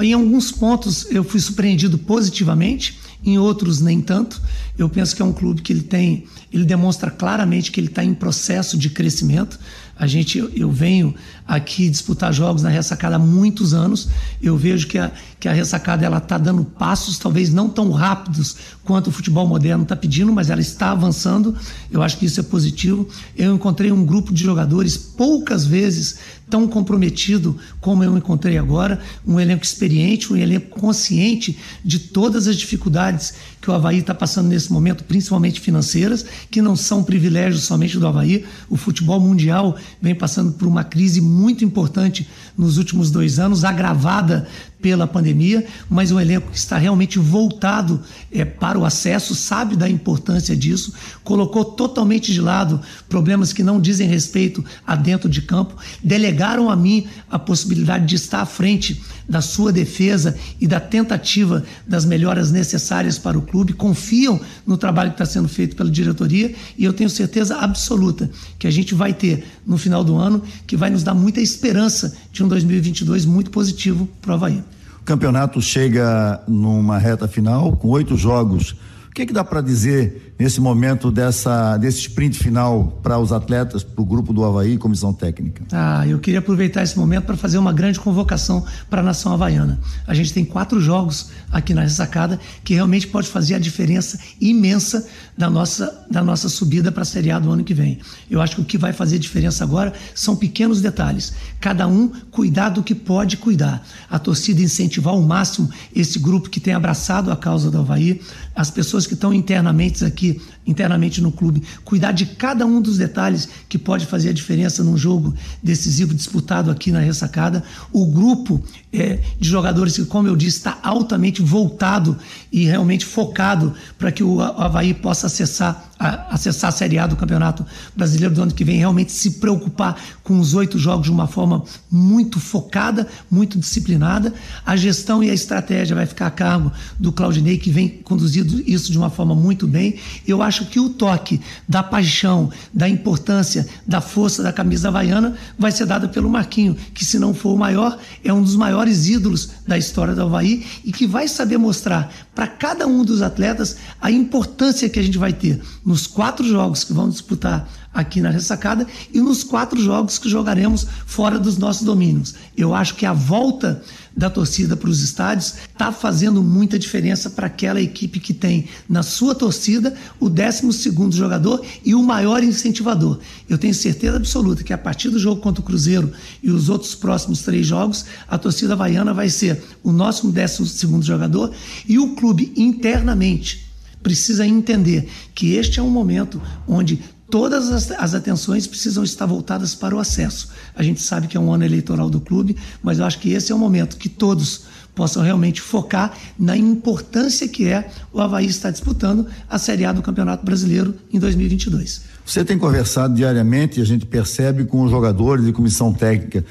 [0.00, 4.40] Em alguns pontos eu fui surpreendido positivamente, em outros nem tanto.
[4.76, 8.02] Eu penso que é um clube que ele tem, ele demonstra claramente que ele está
[8.02, 9.58] em processo de crescimento.
[9.94, 11.14] A gente, eu venho
[11.46, 14.08] aqui disputar jogos na ressacada há muitos anos.
[14.42, 18.56] Eu vejo que a, que a ressacada ela está dando passos, talvez não tão rápidos
[18.82, 21.54] quanto o futebol moderno está pedindo, mas ela está avançando.
[21.90, 23.06] Eu acho que isso é positivo.
[23.36, 26.18] Eu encontrei um grupo de jogadores poucas vezes
[26.50, 32.56] tão comprometido como eu encontrei agora, um elenco experiente, um elenco consciente de todas as
[32.56, 37.98] dificuldades que o Havaí está passando nesse momento, principalmente financeiras, que não são privilégios somente
[37.98, 38.44] do Havaí.
[38.68, 42.28] O futebol mundial vem passando por uma crise muito importante
[42.58, 44.48] nos últimos dois anos, agravada
[44.82, 49.88] pela pandemia, mas um elenco que está realmente voltado é, para o acesso, sabe da
[49.88, 50.92] importância disso,
[51.22, 56.74] colocou totalmente de lado problemas que não dizem respeito a dentro de campo, delegaram a
[56.74, 62.50] mim a possibilidade de estar à frente da sua defesa e da tentativa das melhoras
[62.50, 66.92] necessárias para o clube, confiam no trabalho que está sendo feito pela diretoria e eu
[66.92, 71.02] tenho certeza absoluta que a gente vai ter no final do ano, que vai nos
[71.02, 74.62] dar muita esperança de um 2022 muito positivo para o Havaí.
[75.00, 78.76] O campeonato chega numa reta final com oito jogos
[79.12, 83.84] o que, que dá para dizer nesse momento dessa, desse sprint final para os atletas,
[83.84, 85.62] para o grupo do Havaí, comissão técnica?
[85.70, 89.78] Ah, eu queria aproveitar esse momento para fazer uma grande convocação para a nação havaiana.
[90.04, 95.06] A gente tem quatro jogos aqui na ressacada que realmente pode fazer a diferença imensa
[95.38, 98.00] da nossa, da nossa subida para a Série A do ano que vem.
[98.28, 101.34] Eu acho que o que vai fazer diferença agora são pequenos detalhes.
[101.60, 103.86] Cada um cuidar do que pode cuidar.
[104.10, 108.20] A torcida incentivar ao máximo esse grupo que tem abraçado a causa do Havaí,
[108.56, 112.98] as pessoas que estão internamente aqui, see internamente no clube, cuidar de cada um dos
[112.98, 117.62] detalhes que pode fazer a diferença num jogo decisivo disputado aqui na ressacada.
[117.92, 122.16] O grupo é, de jogadores que, como eu disse, está altamente voltado
[122.52, 127.14] e realmente focado para que o Havaí possa acessar a, acessar a Série A do
[127.14, 127.64] Campeonato
[127.96, 131.62] Brasileiro do ano que vem, realmente se preocupar com os oito jogos de uma forma
[131.90, 134.34] muito focada, muito disciplinada.
[134.66, 138.90] A gestão e a estratégia vai ficar a cargo do Claudinei, que vem conduzindo isso
[138.90, 139.96] de uma forma muito bem.
[140.26, 145.72] Eu acho que o toque da paixão, da importância, da força da camisa havaiana vai
[145.72, 149.50] ser dado pelo Marquinho, que se não for o maior, é um dos maiores ídolos
[149.66, 154.10] da história do Havaí e que vai saber mostrar para cada um dos atletas a
[154.10, 158.86] importância que a gente vai ter nos quatro jogos que vão disputar aqui na ressacada
[159.12, 162.34] e nos quatro jogos que jogaremos fora dos nossos domínios.
[162.56, 163.82] Eu acho que a volta
[164.16, 169.02] da torcida para os estádios está fazendo muita diferença para aquela equipe que tem na
[169.02, 173.18] sua torcida o 12 segundo jogador e o maior incentivador.
[173.48, 176.94] Eu tenho certeza absoluta que a partir do jogo contra o Cruzeiro e os outros
[176.94, 181.50] próximos três jogos, a torcida havaiana vai ser o nosso 12 segundo jogador
[181.88, 186.98] e o clube internamente precisa entender que este é um momento onde
[187.32, 190.50] todas as, as, atenções precisam estar voltadas para o acesso.
[190.76, 193.50] A gente sabe que é um ano eleitoral do clube, mas eu acho que esse
[193.50, 194.64] é o momento que todos
[194.94, 200.02] possam realmente focar na importância que é o Havaí estar disputando a Série A do
[200.02, 202.02] Campeonato Brasileiro em 2022.
[202.26, 206.44] Você tem conversado diariamente, a gente percebe com os jogadores e comissão técnica.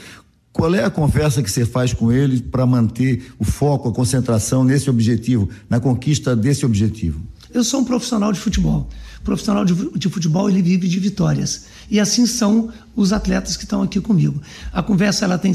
[0.52, 4.64] Qual é a conversa que você faz com eles para manter o foco, a concentração
[4.64, 7.22] nesse objetivo, na conquista desse objetivo?
[7.54, 8.90] Eu sou um profissional de futebol.
[9.24, 13.84] Profissional de, de, futebol ele vive de vitórias e assim são os atletas que estão
[13.84, 14.42] aqui comigo.
[14.74, 15.54] A conversa ela tem,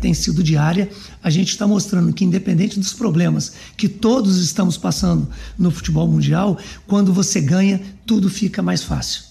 [0.00, 0.90] tem sido diária.
[1.22, 6.56] A gente está mostrando que independente dos problemas que todos estamos passando no futebol mundial,
[6.86, 9.24] quando você ganha tudo fica mais fácil.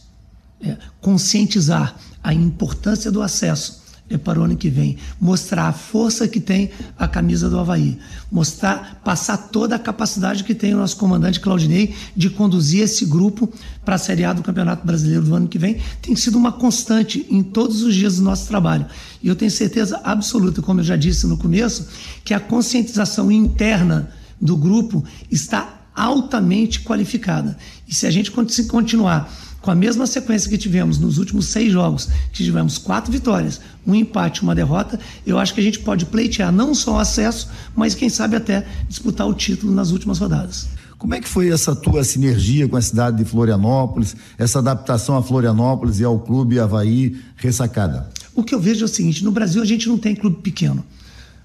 [0.62, 4.98] É, conscientizar a importância do acesso é para o ano que vem.
[5.20, 7.98] Mostrar a força que tem a camisa do Havaí.
[8.32, 13.52] Mostrar, passar toda a capacidade que tem o nosso comandante Claudinei de conduzir esse grupo
[13.86, 15.80] para a Série A do Campeonato Brasileiro do ano que vem.
[16.02, 18.86] Tem sido uma constante em todos os dias do nosso trabalho.
[19.24, 21.88] E eu tenho certeza absoluta, como eu já disse no começo,
[22.24, 27.58] que a conscientização interna do grupo está altamente qualificada.
[27.88, 32.10] E se a gente continuar com a mesma sequência que tivemos nos últimos seis jogos,
[32.34, 36.52] que tivemos quatro vitórias, um empate, uma derrota, eu acho que a gente pode pleitear
[36.52, 40.68] não só o acesso, mas quem sabe até disputar o título nas últimas rodadas.
[40.98, 45.24] Como é que foi essa tua sinergia com a cidade de Florianópolis, essa adaptação a
[45.24, 48.08] Florianópolis e ao clube Havaí ressacada?
[48.36, 50.86] O que eu vejo é o seguinte: no Brasil a gente não tem clube pequeno.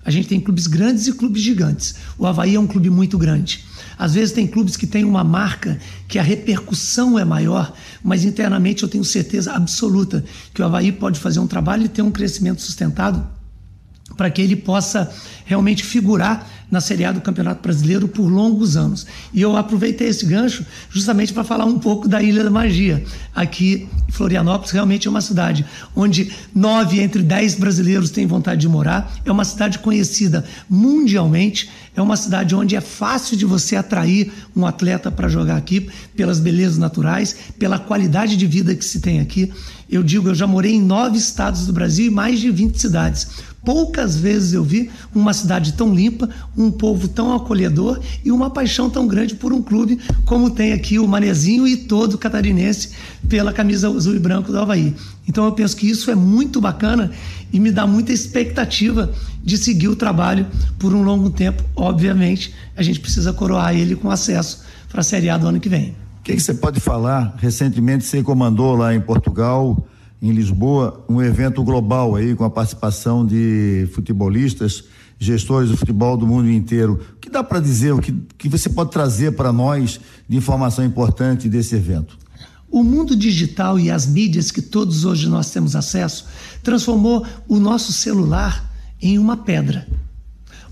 [0.05, 1.96] A gente tem clubes grandes e clubes gigantes.
[2.18, 3.64] O Havaí é um clube muito grande.
[3.99, 8.83] Às vezes tem clubes que têm uma marca que a repercussão é maior, mas internamente
[8.83, 12.61] eu tenho certeza absoluta que o Havaí pode fazer um trabalho e ter um crescimento
[12.61, 13.27] sustentado
[14.17, 15.13] para que ele possa
[15.45, 19.07] realmente figurar na Série A do Campeonato Brasileiro por longos anos.
[19.33, 23.05] E eu aproveitei esse gancho justamente para falar um pouco da Ilha da Magia.
[23.35, 29.12] Aqui, Florianópolis realmente é uma cidade onde nove entre dez brasileiros têm vontade de morar.
[29.24, 31.70] É uma cidade conhecida mundialmente.
[31.94, 36.38] É uma cidade onde é fácil de você atrair um atleta para jogar aqui pelas
[36.38, 39.52] belezas naturais, pela qualidade de vida que se tem aqui.
[39.88, 43.29] Eu digo, eu já morei em nove estados do Brasil e mais de 20 cidades.
[43.64, 48.88] Poucas vezes eu vi uma cidade tão limpa, um povo tão acolhedor e uma paixão
[48.88, 52.90] tão grande por um clube como tem aqui o Manezinho e todo catarinense
[53.29, 54.95] pela camisa azul e branco do Havaí.
[55.29, 57.11] Então eu penso que isso é muito bacana
[57.53, 60.47] e me dá muita expectativa de seguir o trabalho
[60.79, 61.62] por um longo tempo.
[61.75, 65.69] Obviamente, a gente precisa coroar ele com acesso para a Série A do ano que
[65.69, 65.95] vem.
[66.21, 67.37] O que, que você pode falar?
[67.38, 69.87] Recentemente você comandou lá em Portugal
[70.21, 74.85] em Lisboa um evento global aí com a participação de futebolistas,
[75.18, 77.00] gestores do futebol do mundo inteiro.
[77.16, 80.85] O que dá para dizer, o que, que você pode trazer para nós de informação
[80.85, 82.18] importante desse evento?
[82.70, 86.26] O mundo digital e as mídias que todos hoje nós temos acesso
[86.62, 89.87] transformou o nosso celular em uma pedra.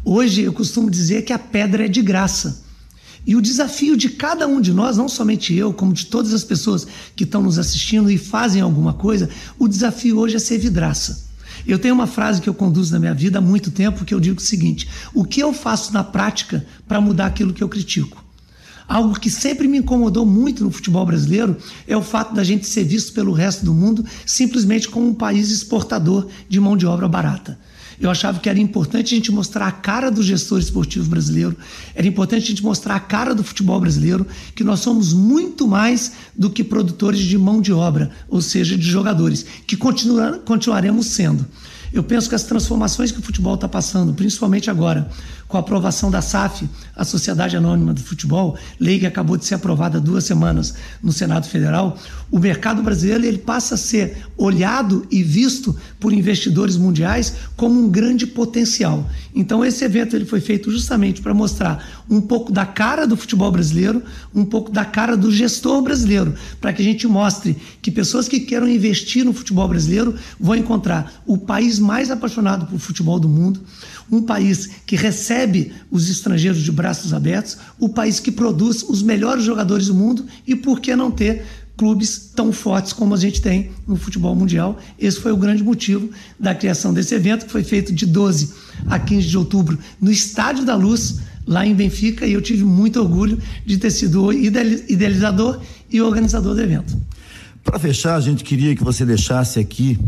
[0.05, 2.63] Hoje eu costumo dizer que a pedra é de graça.
[3.27, 6.45] E o desafio de cada um de nós, não somente eu, como de todas as
[6.45, 11.25] pessoas que estão nos assistindo e fazem alguma coisa, o desafio hoje é ser vidraça.
[11.67, 14.21] Eu tenho uma frase que eu conduzo na minha vida há muito tempo que eu
[14.21, 18.25] digo o seguinte: o que eu faço na prática para mudar aquilo que eu critico?
[18.87, 22.85] Algo que sempre me incomodou muito no futebol brasileiro é o fato da gente ser
[22.85, 27.59] visto pelo resto do mundo simplesmente como um país exportador de mão de obra barata.
[28.01, 31.57] Eu achava que era importante a gente mostrar a cara do gestor esportivo brasileiro,
[31.95, 36.13] era importante a gente mostrar a cara do futebol brasileiro, que nós somos muito mais
[36.37, 41.47] do que produtores de mão de obra, ou seja, de jogadores, que continuar, continuaremos sendo.
[41.93, 45.09] Eu penso que as transformações que o futebol está passando, principalmente agora,
[45.49, 49.55] com a aprovação da SAF, a Sociedade Anônima do Futebol, lei que acabou de ser
[49.55, 51.99] aprovada há duas semanas no Senado Federal,
[52.31, 57.89] o mercado brasileiro ele passa a ser olhado e visto por investidores mundiais como um
[57.89, 59.09] grande potencial.
[59.35, 63.51] Então esse evento ele foi feito justamente para mostrar um pouco da cara do futebol
[63.51, 64.03] brasileiro,
[64.35, 68.41] um pouco da cara do gestor brasileiro, para que a gente mostre que pessoas que
[68.41, 73.61] queiram investir no futebol brasileiro vão encontrar o país mais apaixonado por futebol do mundo,
[74.11, 79.45] um país que recebe os estrangeiros de braços abertos, o país que produz os melhores
[79.45, 81.45] jogadores do mundo e por que não ter
[81.77, 84.79] clubes tão fortes como a gente tem no futebol mundial.
[84.99, 88.53] Esse foi o grande motivo da criação desse evento, que foi feito de 12
[88.87, 93.01] a 15 de outubro no Estádio da Luz, lá em Benfica, e eu tive muito
[93.01, 96.97] orgulho de ter sido idealizador e organizador do evento.
[97.63, 99.99] Para fechar, a gente queria que você deixasse aqui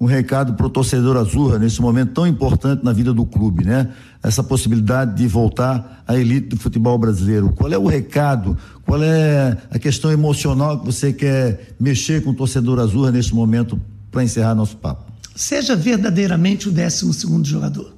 [0.00, 3.92] um recado para o torcedor azul nesse momento tão importante na vida do clube, né?
[4.22, 7.50] Essa possibilidade de voltar à elite do futebol brasileiro.
[7.50, 8.56] Qual é o recado?
[8.86, 13.78] Qual é a questão emocional que você quer mexer com o torcedor azul nesse momento
[14.10, 15.12] para encerrar nosso papo?
[15.36, 17.92] Seja verdadeiramente o 12 segundo jogador.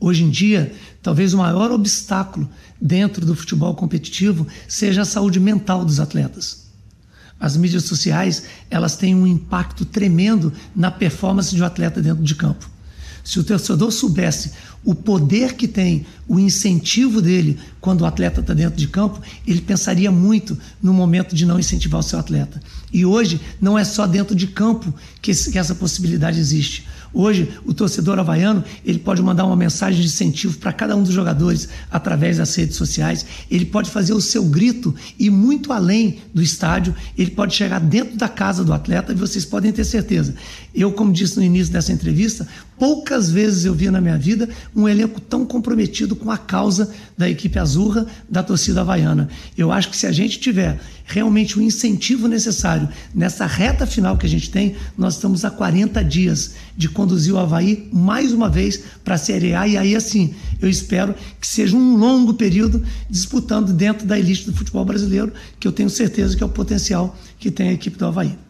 [0.00, 0.72] Hoje em dia,
[1.02, 2.48] talvez o maior obstáculo
[2.80, 6.63] dentro do futebol competitivo seja a saúde mental dos atletas.
[7.44, 12.34] As mídias sociais, elas têm um impacto tremendo na performance de um atleta dentro de
[12.34, 12.70] campo.
[13.22, 18.54] Se o torcedor soubesse o poder que tem, o incentivo dele quando o atleta está
[18.54, 22.62] dentro de campo, ele pensaria muito no momento de não incentivar o seu atleta.
[22.90, 26.86] E hoje não é só dentro de campo que, essa possibilidade existe.
[27.14, 31.14] Hoje, o torcedor havaiano ele pode mandar uma mensagem de incentivo para cada um dos
[31.14, 33.24] jogadores através das redes sociais.
[33.48, 36.94] Ele pode fazer o seu grito e muito além do estádio.
[37.16, 40.34] Ele pode chegar dentro da casa do atleta e vocês podem ter certeza.
[40.74, 44.88] Eu, como disse no início dessa entrevista, poucas vezes eu vi na minha vida um
[44.88, 49.28] elenco tão comprometido com a causa da equipe azurra, da torcida havaiana.
[49.56, 54.26] Eu acho que se a gente tiver realmente o incentivo necessário nessa reta final que
[54.26, 58.82] a gente tem, nós estamos a 40 dias de conduzir o Havaí mais uma vez
[59.04, 59.68] para a Série A.
[59.68, 64.56] E aí, assim, eu espero que seja um longo período disputando dentro da elite do
[64.56, 68.06] futebol brasileiro, que eu tenho certeza que é o potencial que tem a equipe do
[68.06, 68.43] Havaí.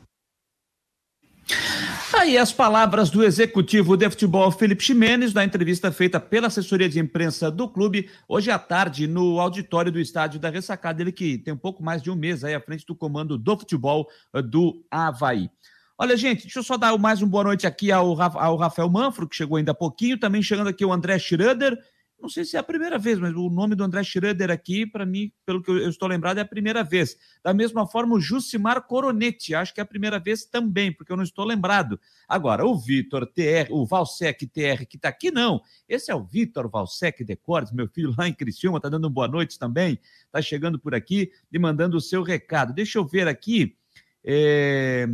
[2.24, 6.98] Aí as palavras do executivo de futebol Felipe Ximenes, da entrevista feita pela assessoria de
[6.98, 11.52] imprensa do clube, hoje à tarde, no auditório do estádio da Ressacada, ele que tem
[11.52, 14.82] um pouco mais de um mês aí à frente do comando do futebol eh, do
[14.90, 15.50] Havaí.
[15.98, 19.28] Olha, gente, deixa eu só dar mais uma boa noite aqui ao, ao Rafael Manfro,
[19.28, 21.78] que chegou ainda há pouquinho, também chegando aqui o André Schroeder,
[22.24, 25.04] não sei se é a primeira vez, mas o nome do André Schroeder aqui, para
[25.04, 27.18] mim, pelo que eu estou lembrado, é a primeira vez.
[27.42, 31.18] Da mesma forma, o Jucimar Coronetti, acho que é a primeira vez também, porque eu
[31.18, 32.00] não estou lembrado.
[32.26, 35.60] Agora, o Vitor TR, o Valsec TR, que está aqui, não.
[35.86, 39.58] Esse é o Vitor Valsec Decordes, meu filho lá em Criciúma, está dando boa noite
[39.58, 42.72] também, está chegando por aqui e mandando o seu recado.
[42.72, 43.76] Deixa eu ver aqui.
[44.24, 45.06] É...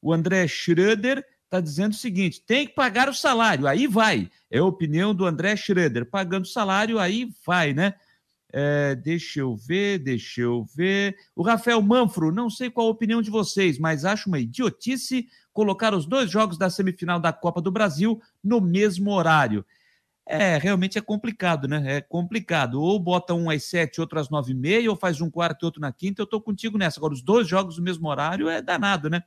[0.00, 4.30] O André Schroeder está dizendo o seguinte: tem que pagar o salário, aí vai.
[4.50, 6.06] É a opinião do André Schroeder.
[6.06, 7.94] Pagando salário, aí vai, né?
[8.50, 11.16] É, deixa eu ver, deixa eu ver.
[11.34, 15.92] O Rafael Manfro, não sei qual a opinião de vocês, mas acho uma idiotice colocar
[15.92, 19.64] os dois jogos da semifinal da Copa do Brasil no mesmo horário.
[20.30, 21.96] É, realmente é complicado, né?
[21.96, 22.80] É complicado.
[22.82, 25.66] Ou bota um às sete, outro às nove e meia, ou faz um quarto e
[25.66, 26.20] outro na quinta.
[26.20, 27.00] Eu tô contigo nessa.
[27.00, 29.22] Agora, os dois jogos no mesmo horário é danado, né?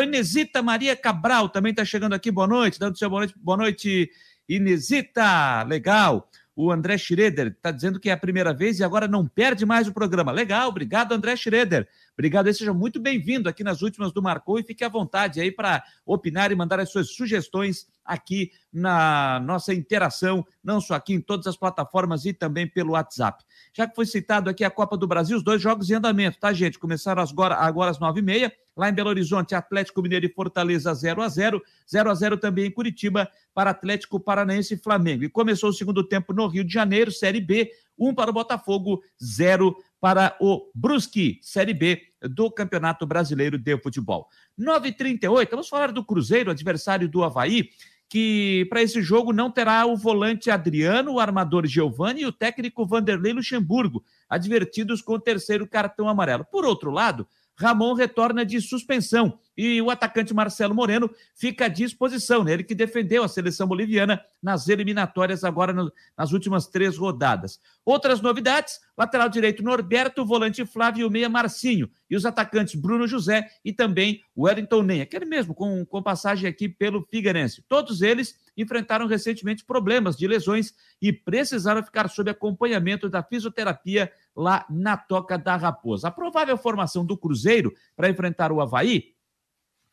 [0.00, 2.30] Inesita Maria Cabral também está chegando aqui.
[2.30, 3.34] Boa noite, dando seu boa noite.
[3.36, 4.10] Boa noite,
[4.48, 5.64] Inesita.
[5.64, 6.30] Legal.
[6.54, 9.88] O André Schroeder está dizendo que é a primeira vez e agora não perde mais
[9.88, 10.30] o programa.
[10.30, 11.88] Legal, obrigado, André Schroeder.
[12.12, 15.50] Obrigado aí, seja muito bem-vindo aqui nas últimas do Marcou e fique à vontade aí
[15.50, 21.20] para opinar e mandar as suas sugestões aqui na nossa interação, não só aqui em
[21.20, 23.44] todas as plataformas e também pelo WhatsApp.
[23.72, 26.52] Já que foi citado aqui a Copa do Brasil, os dois jogos em andamento, tá,
[26.52, 26.78] gente?
[26.78, 30.92] Começaram agora, agora às nove e meia, lá em Belo Horizonte, Atlético Mineiro e Fortaleza
[30.92, 35.24] 0 a 0 0 a 0 também em Curitiba para Atlético Paranaense e Flamengo.
[35.24, 39.02] E começou o segundo tempo no Rio de Janeiro, Série B, um para o Botafogo,
[39.22, 44.28] zero para o Brusque, Série B do Campeonato Brasileiro de Futebol.
[44.58, 47.70] 9h38, vamos falar do Cruzeiro, adversário do Havaí,
[48.12, 52.84] que para esse jogo não terá o volante Adriano, o armador Giovanni e o técnico
[52.84, 56.44] Vanderlei Luxemburgo, advertidos com o terceiro cartão amarelo.
[56.44, 62.42] Por outro lado, Ramon retorna de suspensão e o atacante Marcelo Moreno fica à disposição,
[62.42, 62.52] né?
[62.52, 67.60] ele que defendeu a seleção boliviana nas eliminatórias agora no, nas últimas três rodadas.
[67.84, 73.72] Outras novidades: lateral direito Norberto, volante Flávio meia Marcinho, e os atacantes Bruno José e
[73.72, 77.64] também Wellington Nem, aquele mesmo com, com passagem aqui pelo Figueirense.
[77.68, 84.64] Todos eles enfrentaram recentemente problemas de lesões e precisaram ficar sob acompanhamento da fisioterapia lá
[84.68, 86.08] na Toca da Raposa.
[86.08, 89.11] A provável formação do Cruzeiro para enfrentar o Havaí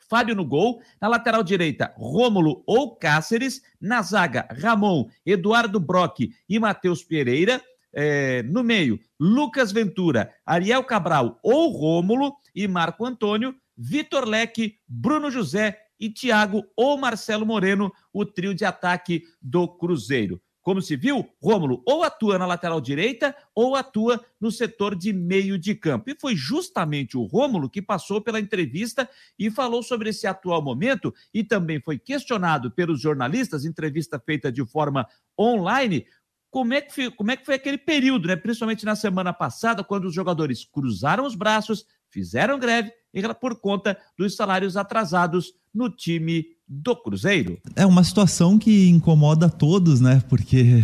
[0.10, 0.82] Fábio no gol.
[0.99, 3.62] Na lateral direita, Rômulo ou Cáceres.
[3.80, 7.62] Na zaga, Ramon, Eduardo Brock e Matheus Pereira.
[7.93, 13.55] É, no meio, Lucas Ventura, Ariel Cabral ou Rômulo e Marco Antônio.
[13.78, 20.41] Vitor Leque, Bruno José e Thiago ou Marcelo Moreno, o trio de ataque do Cruzeiro.
[20.70, 25.58] Como se viu, Rômulo ou atua na lateral direita ou atua no setor de meio
[25.58, 26.12] de campo.
[26.12, 29.10] E foi justamente o Rômulo que passou pela entrevista
[29.40, 34.64] e falou sobre esse atual momento e também foi questionado pelos jornalistas, entrevista feita de
[34.64, 35.08] forma
[35.40, 36.06] online,
[36.52, 38.36] como é que foi, como é que foi aquele período, né?
[38.36, 42.91] principalmente na semana passada, quando os jogadores cruzaram os braços, fizeram greve
[43.39, 47.57] por conta dos salários atrasados no time do Cruzeiro.
[47.76, 50.22] É uma situação que incomoda todos, né?
[50.30, 50.84] Porque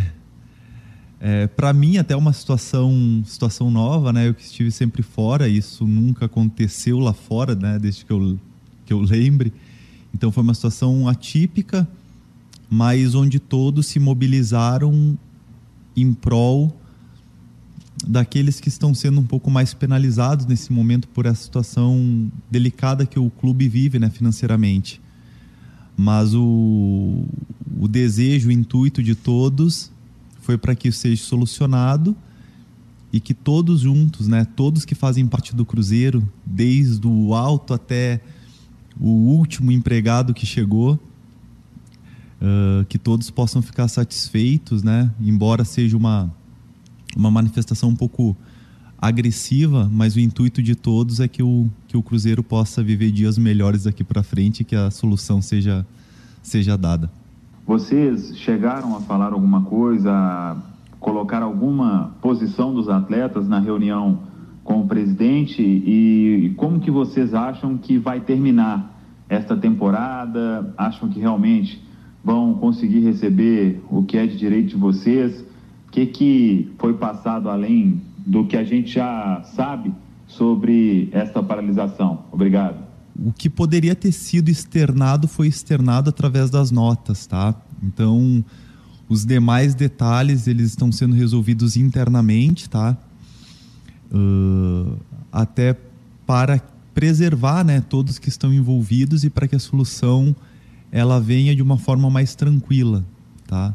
[1.19, 4.27] é, para mim até uma situação situação nova, né?
[4.27, 7.77] Eu que estive sempre fora, isso nunca aconteceu lá fora, né?
[7.79, 8.39] Desde que eu
[8.85, 9.53] que eu lembre.
[10.13, 11.87] Então foi uma situação atípica
[12.69, 15.17] mas onde todos se mobilizaram
[15.95, 16.75] em prol
[18.05, 23.19] daqueles que estão sendo um pouco mais penalizados nesse momento por essa situação delicada que
[23.19, 25.01] o clube vive né, financeiramente.
[25.95, 27.23] Mas o,
[27.79, 29.91] o desejo, o intuito de todos
[30.41, 32.15] foi para que isso seja solucionado
[33.13, 38.19] e que todos juntos, né, todos que fazem parte do Cruzeiro, desde o alto até
[38.99, 40.99] o último empregado que chegou,
[42.41, 46.29] uh, que todos possam ficar satisfeitos, né, embora seja uma
[47.15, 48.35] uma manifestação um pouco
[48.97, 53.37] agressiva, mas o intuito de todos é que o, que o Cruzeiro possa viver dias
[53.37, 55.85] melhores daqui para frente e que a solução seja,
[56.41, 57.11] seja dada.
[57.67, 60.57] Vocês chegaram a falar alguma coisa,
[60.99, 64.19] colocar alguma posição dos atletas na reunião
[64.63, 68.99] com o presidente e como que vocês acham que vai terminar
[69.29, 70.73] esta temporada?
[70.77, 71.81] Acham que realmente
[72.23, 75.45] vão conseguir receber o que é de direito de vocês?
[75.95, 79.93] Que, que foi passado além do que a gente já sabe
[80.27, 82.25] sobre esta paralisação?
[82.31, 82.83] Obrigado.
[83.17, 87.55] O que poderia ter sido externado foi externado através das notas, tá?
[87.81, 88.43] Então,
[89.07, 92.97] os demais detalhes eles estão sendo resolvidos internamente, tá?
[94.11, 94.97] Uh,
[95.31, 95.77] até
[96.25, 96.59] para
[96.93, 100.35] preservar, né, todos que estão envolvidos e para que a solução
[100.91, 103.05] ela venha de uma forma mais tranquila,
[103.47, 103.73] tá?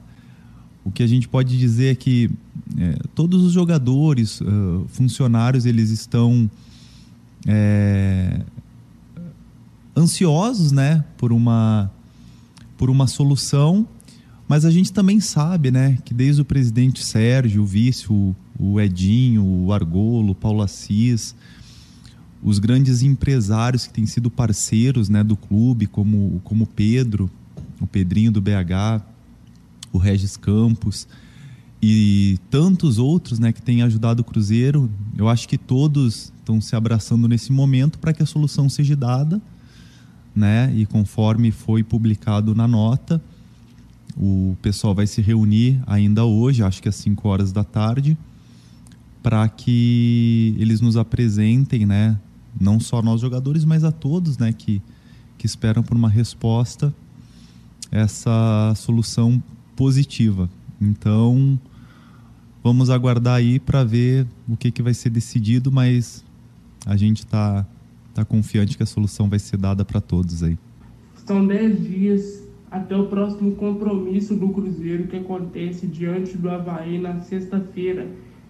[0.84, 2.30] O que a gente pode dizer é que
[2.78, 6.50] é, todos os jogadores, uh, funcionários, eles estão
[7.46, 8.40] é,
[9.96, 11.90] ansiosos, né, por uma
[12.76, 13.86] por uma solução,
[14.48, 18.80] mas a gente também sabe, né, que desde o presidente Sérgio, o vice, o, o
[18.80, 21.34] Edinho, o Argolo, o Paulo Assis,
[22.42, 27.30] os grandes empresários que têm sido parceiros, né, do clube, como como Pedro,
[27.78, 29.04] o Pedrinho do BH,
[29.92, 31.06] o Regis Campos
[31.82, 34.90] e tantos outros né, que têm ajudado o Cruzeiro.
[35.16, 39.40] Eu acho que todos estão se abraçando nesse momento para que a solução seja dada.
[40.34, 40.72] Né?
[40.76, 43.20] E conforme foi publicado na nota,
[44.16, 48.16] o pessoal vai se reunir ainda hoje, acho que às 5 horas da tarde,
[49.22, 52.18] para que eles nos apresentem, né?
[52.60, 54.52] não só nós jogadores, mas a todos né?
[54.52, 54.80] que,
[55.38, 56.94] que esperam por uma resposta,
[57.90, 59.42] essa solução
[59.80, 60.46] positiva.
[60.78, 61.58] Então,
[62.62, 66.22] vamos aguardar aí para ver o que, que vai ser decidido, mas
[66.84, 67.66] a gente está
[68.12, 70.58] tá confiante que a solução vai ser dada para todos aí.
[71.24, 77.20] São 10 dias até o próximo compromisso do Cruzeiro que acontece diante do Havaí na
[77.20, 78.06] sexta-feira.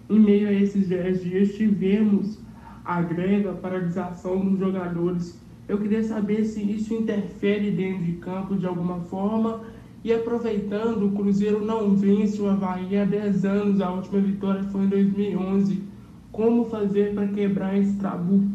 [0.09, 2.39] Em meio a esses 10 dias tivemos
[2.83, 5.39] a greve, a paralisação dos jogadores.
[5.65, 9.61] Eu queria saber se isso interfere dentro de campo de alguma forma
[10.03, 14.85] e aproveitando, o Cruzeiro não vence o Havaí há 10 anos, a última vitória foi
[14.85, 15.83] em 2011.
[16.31, 18.47] Como fazer para quebrar esse tabu?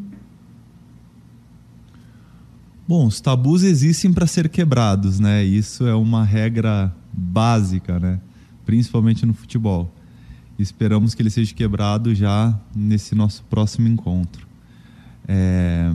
[2.88, 5.44] Bom, os tabus existem para ser quebrados, né?
[5.44, 8.20] Isso é uma regra básica, né?
[8.64, 9.92] Principalmente no futebol.
[10.58, 14.46] Esperamos que ele seja quebrado já nesse nosso próximo encontro.
[15.28, 15.92] É...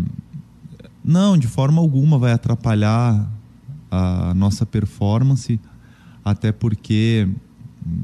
[1.03, 3.27] Não, de forma alguma vai atrapalhar
[3.91, 5.59] a nossa performance,
[6.23, 7.27] até porque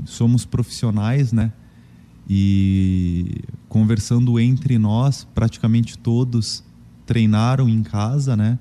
[0.05, 1.53] somos profissionais, né?
[2.29, 6.61] E conversando entre nós, praticamente todos
[7.05, 8.59] treinaram em casa, né?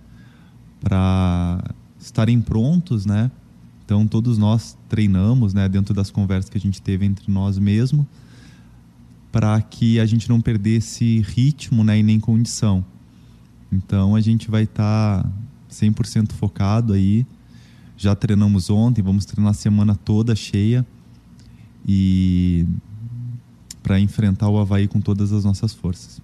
[0.81, 1.65] Para
[1.99, 3.31] estarem prontos, né?
[3.85, 5.69] Então todos nós treinamos, né?
[5.69, 8.07] Dentro das conversas que a gente teve entre nós mesmo,
[9.33, 11.99] para que a gente não perdesse ritmo, né?
[11.99, 12.85] E nem condição.
[13.73, 15.31] Então a gente vai estar tá
[15.81, 17.27] 100% focado aí.
[17.97, 20.85] Já treinamos ontem, vamos treinar a semana toda cheia
[21.87, 22.67] e
[23.83, 26.21] para enfrentar o Havaí com todas as nossas forças.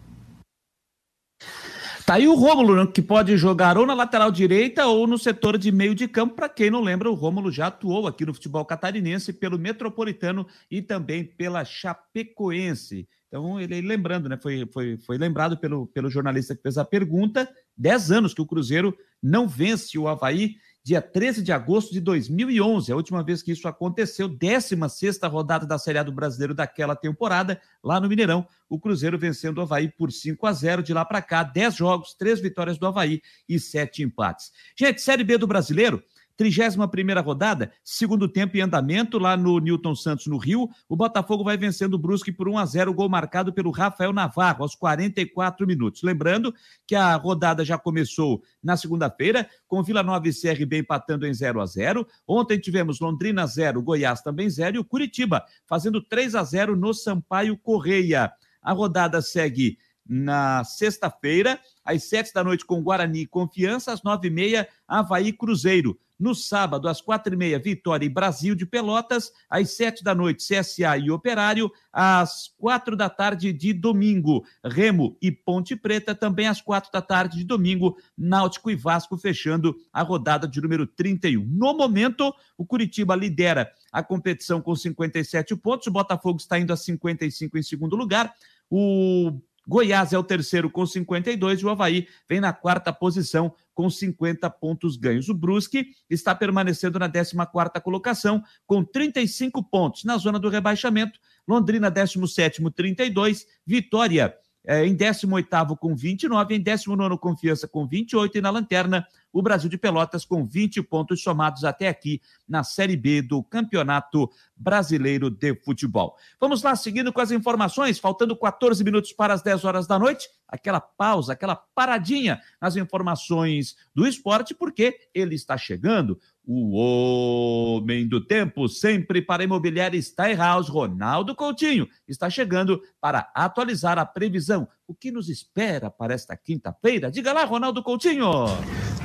[2.04, 5.56] Tá aí o Rômulo, né, que pode jogar ou na lateral direita ou no setor
[5.56, 6.34] de meio de campo.
[6.34, 10.82] Para quem não lembra, o Rômulo já atuou aqui no futebol catarinense pelo Metropolitano e
[10.82, 13.08] também pela Chapecoense.
[13.28, 14.36] Então, ele lembrando, né?
[14.36, 17.48] Foi, foi, foi lembrado pelo, pelo jornalista que fez a pergunta.
[17.76, 20.56] Dez anos que o Cruzeiro não vence o Havaí.
[20.84, 25.78] Dia 13 de agosto de 2011, a última vez que isso aconteceu, 16 rodada da
[25.78, 30.10] Série A do Brasileiro daquela temporada, lá no Mineirão, o Cruzeiro vencendo o Havaí por
[30.10, 34.02] 5 a 0 de lá para cá, 10 jogos, 3 vitórias do Havaí e 7
[34.02, 34.50] empates.
[34.76, 36.02] Gente, Série B do Brasileiro,
[36.38, 40.68] 31ª rodada, segundo tempo em andamento lá no Newton Santos, no Rio.
[40.88, 44.62] O Botafogo vai vencendo o Brusque por 1 a 0 gol marcado pelo Rafael Navarro,
[44.62, 46.02] aos 44 minutos.
[46.02, 46.54] Lembrando
[46.86, 51.60] que a rodada já começou na segunda-feira, com Vila Nova e CRB empatando em 0
[51.60, 56.44] a 0 Ontem tivemos Londrina 0, Goiás também 0 e o Curitiba fazendo 3 a
[56.44, 58.32] 0 no Sampaio Correia.
[58.62, 59.76] A rodada segue
[60.06, 65.32] na sexta-feira, às sete da noite, com Guarani e Confiança, às nove e meia, Havaí
[65.32, 65.98] Cruzeiro.
[66.22, 69.32] No sábado, às quatro e meia, Vitória e Brasil de Pelotas.
[69.50, 71.68] Às sete da noite, CSA e Operário.
[71.92, 76.14] Às quatro da tarde de domingo, Remo e Ponte Preta.
[76.14, 80.86] Também às quatro da tarde de domingo, Náutico e Vasco, fechando a rodada de número
[80.86, 81.44] 31.
[81.44, 85.88] No momento, o Curitiba lidera a competição com 57 pontos.
[85.88, 88.32] O Botafogo está indo a 55 em segundo lugar.
[88.70, 93.88] O Goiás é o terceiro com 52 e o Havaí vem na quarta posição com
[93.88, 95.28] 50 pontos ganhos.
[95.28, 97.34] O Brusque está permanecendo na 14
[97.82, 101.18] colocação com 35 pontos na zona do rebaixamento.
[101.46, 108.40] Londrina 17 32, Vitória é, em 18 com 29, em 19 Confiança com 28 e
[108.40, 113.22] na lanterna o Brasil de Pelotas com 20 pontos somados até aqui na Série B
[113.22, 116.16] do Campeonato Brasileiro de Futebol.
[116.38, 120.28] Vamos lá, seguindo com as informações, faltando 14 minutos para as 10 horas da noite,
[120.46, 126.20] aquela pausa, aquela paradinha nas informações do esporte, porque ele está chegando.
[126.44, 130.00] O homem do tempo, sempre para imobiliária
[130.36, 134.66] House, Ronaldo Coutinho, está chegando para atualizar a previsão.
[134.84, 137.12] O que nos espera para esta quinta-feira?
[137.12, 138.28] Diga lá, Ronaldo Coutinho.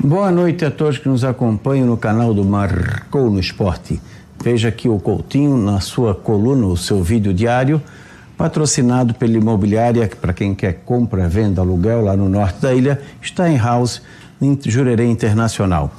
[0.04, 4.02] Boa noite a todos que nos acompanham no canal do Marcou no Esporte.
[4.44, 7.80] Veja aqui o Coutinho na sua coluna, o seu vídeo diário,
[8.36, 13.00] patrocinado pela imobiliária, para quem quer compra, venda, aluguel lá no norte da ilha,
[13.62, 14.02] House,
[14.42, 15.94] em Jurerê Internacional.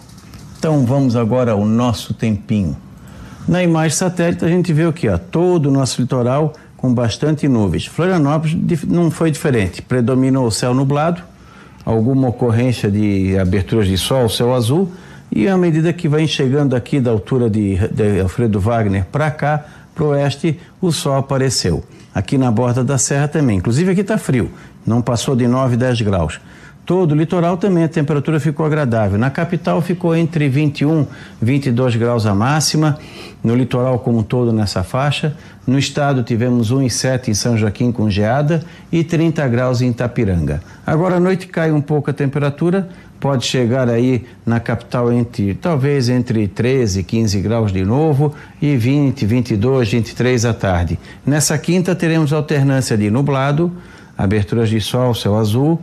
[0.59, 2.77] Então vamos agora ao nosso tempinho.
[3.47, 5.07] Na imagem satélite a gente vê o que?
[5.31, 7.87] Todo o nosso litoral com bastante nuvens.
[7.87, 11.23] Florianópolis não foi diferente, predominou o céu nublado,
[11.85, 14.91] alguma ocorrência de aberturas de sol, céu azul,
[15.31, 19.65] e à medida que vai chegando aqui da altura de, de Alfredo Wagner para cá,
[19.95, 21.85] para o oeste, o sol apareceu.
[22.13, 24.51] Aqui na borda da serra também, inclusive aqui está frio,
[24.85, 26.41] não passou de 9, 10 graus
[26.89, 29.19] todo o litoral também a temperatura ficou agradável.
[29.19, 32.99] Na capital ficou entre 21 e 22 graus a máxima,
[33.45, 35.37] no litoral como um todo nessa faixa.
[35.67, 40.63] No estado tivemos 1,7 em São Joaquim com geada e 30 graus em Itapiranga.
[40.87, 42.89] Agora à noite cai um pouco a temperatura,
[43.21, 48.75] pode chegar aí na capital entre talvez entre 13 e 15 graus de novo e
[48.79, 50.99] 20, 22, 23 à tarde.
[51.27, 53.71] Nessa quinta teremos alternância de nublado,
[54.17, 55.79] aberturas de sol, céu azul,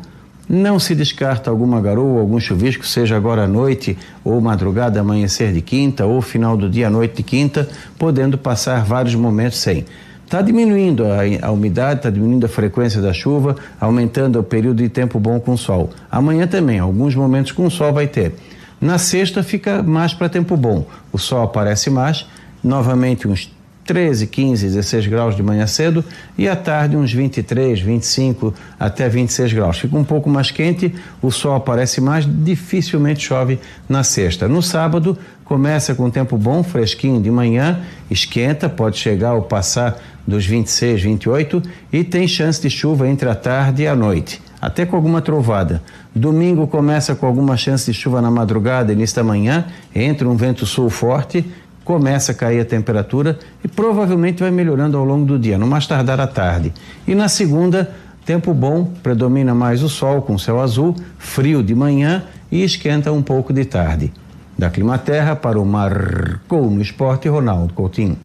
[0.48, 5.62] não se descarta alguma garoa, algum chuvisco, seja agora à noite ou madrugada, amanhecer de
[5.62, 7.68] quinta ou final do dia, noite de quinta,
[7.98, 9.86] podendo passar vários momentos sem.
[10.24, 14.90] Está diminuindo a, a umidade, está diminuindo a frequência da chuva, aumentando o período de
[14.90, 15.92] tempo bom com sol.
[16.12, 18.34] Amanhã também, alguns momentos com sol vai ter.
[18.82, 20.86] Na sexta fica mais para tempo bom.
[21.12, 22.28] O sol aparece mais,
[22.64, 23.55] novamente uns
[23.86, 26.04] 13, 15, 16 graus de manhã cedo
[26.38, 29.78] e à tarde uns 23, 25 até 26 graus.
[29.78, 34.48] Fica um pouco mais quente, o sol aparece mais, dificilmente chove na sexta.
[34.48, 40.46] No sábado começa com tempo bom, fresquinho de manhã, esquenta, pode chegar ou passar dos
[40.46, 41.62] 26, 28
[41.94, 45.84] e tem chance de chuva entre a tarde e a noite, até com alguma trovada.
[46.16, 50.66] Domingo começa com alguma chance de chuva na madrugada, início da manhã, entra um vento
[50.66, 51.46] sul forte
[51.86, 55.88] começa a cair a temperatura e provavelmente vai melhorando ao longo do dia, no mais
[55.88, 56.74] tardar à tarde.
[57.08, 57.92] E na segunda,
[58.26, 63.22] tempo bom, predomina mais o sol com céu azul, frio de manhã e esquenta um
[63.22, 64.12] pouco de tarde.
[64.58, 68.25] Da Climaterra para o Marcou no Esporte, Ronaldo Coutinho.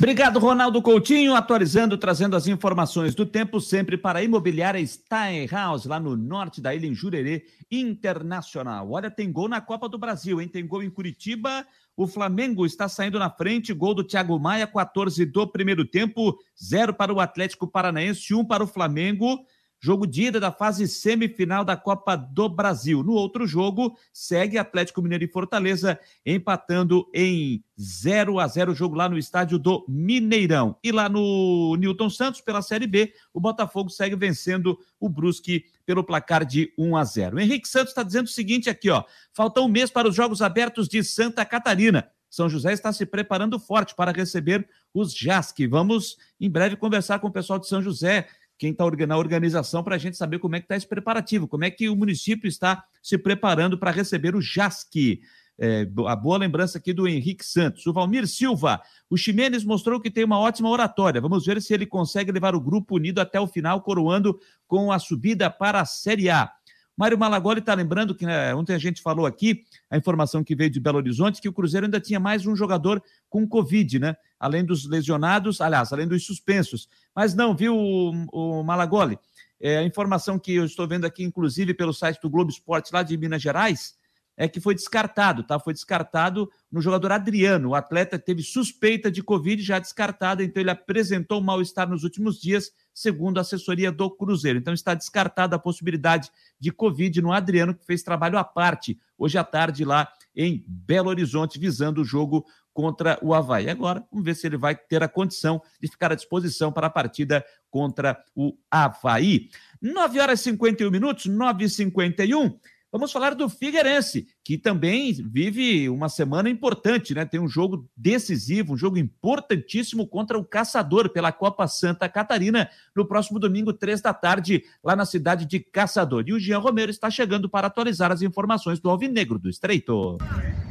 [0.00, 6.00] Obrigado, Ronaldo Coutinho, atualizando, trazendo as informações do tempo, sempre para a imobiliária Steinhaus, lá
[6.00, 8.90] no norte da ilha, em Jurerê Internacional.
[8.90, 10.48] Olha, tem gol na Copa do Brasil, hein?
[10.48, 11.66] Tem gol em Curitiba.
[11.94, 16.94] O Flamengo está saindo na frente, gol do Thiago Maia, 14 do primeiro tempo, zero
[16.94, 19.44] para o Atlético Paranaense, um para o Flamengo.
[19.82, 23.02] Jogo de ida da fase semifinal da Copa do Brasil.
[23.02, 29.08] No outro jogo, segue Atlético Mineiro e Fortaleza empatando em 0 a 0 jogo lá
[29.08, 30.76] no estádio do Mineirão.
[30.84, 36.04] E lá no Newton Santos, pela Série B, o Botafogo segue vencendo o Brusque pelo
[36.04, 37.36] placar de 1 a 0.
[37.36, 39.02] O Henrique Santos está dizendo o seguinte aqui, ó:
[39.32, 42.10] falta um mês para os Jogos Abertos de Santa Catarina.
[42.30, 45.66] São José está se preparando forte para receber os JASC.
[45.66, 48.28] Vamos em breve conversar com o pessoal de São José
[48.60, 51.64] quem está na organização para a gente saber como é que está esse preparativo, como
[51.64, 55.18] é que o município está se preparando para receber o JASC.
[55.58, 57.86] É, a boa lembrança aqui do Henrique Santos.
[57.86, 61.22] O Valmir Silva, o Ximenes mostrou que tem uma ótima oratória.
[61.22, 64.98] Vamos ver se ele consegue levar o grupo unido até o final, coroando com a
[64.98, 66.52] subida para a Série A.
[66.94, 70.68] Mário Malagoli está lembrando que né, ontem a gente falou aqui, a informação que veio
[70.68, 74.16] de Belo Horizonte, que o Cruzeiro ainda tinha mais um jogador com Covid, né?
[74.40, 76.88] Além dos lesionados, aliás, além dos suspensos.
[77.14, 79.18] Mas não, viu, o, o Malagoli?
[79.60, 83.02] É, a informação que eu estou vendo aqui, inclusive pelo site do Globo Esporte lá
[83.02, 84.00] de Minas Gerais,
[84.40, 85.60] é que foi descartado, tá?
[85.60, 87.68] Foi descartado no jogador Adriano.
[87.68, 92.72] O atleta teve suspeita de Covid, já descartado, então ele apresentou mal-estar nos últimos dias,
[92.94, 94.58] segundo a assessoria do Cruzeiro.
[94.58, 99.36] Então está descartada a possibilidade de Covid no Adriano, que fez trabalho à parte hoje
[99.36, 102.46] à tarde lá em Belo Horizonte, visando o jogo
[102.80, 103.68] contra o Havaí.
[103.68, 106.90] Agora, vamos ver se ele vai ter a condição de ficar à disposição para a
[106.90, 109.48] partida contra o Havaí.
[109.80, 112.58] 9 horas e 51 minutos, 9 e 51
[112.92, 117.24] Vamos falar do Figueirense, que também vive uma semana importante, né?
[117.24, 123.06] Tem um jogo decisivo, um jogo importantíssimo contra o Caçador pela Copa Santa Catarina no
[123.06, 126.24] próximo domingo, três da tarde, lá na cidade de Caçador.
[126.26, 130.18] E o Jean Romero está chegando para atualizar as informações do Alvinegro do Estreito.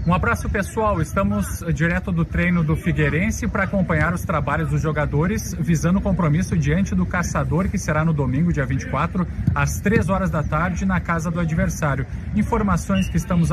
[0.08, 5.54] Um abraço pessoal, estamos direto do treino do Figueirense para acompanhar os trabalhos dos jogadores,
[5.60, 10.32] visando o compromisso diante do Caçador, que será no domingo, dia 24, às 3 horas
[10.32, 12.08] da tarde, na casa do adversário.
[12.36, 13.52] Informações que estamos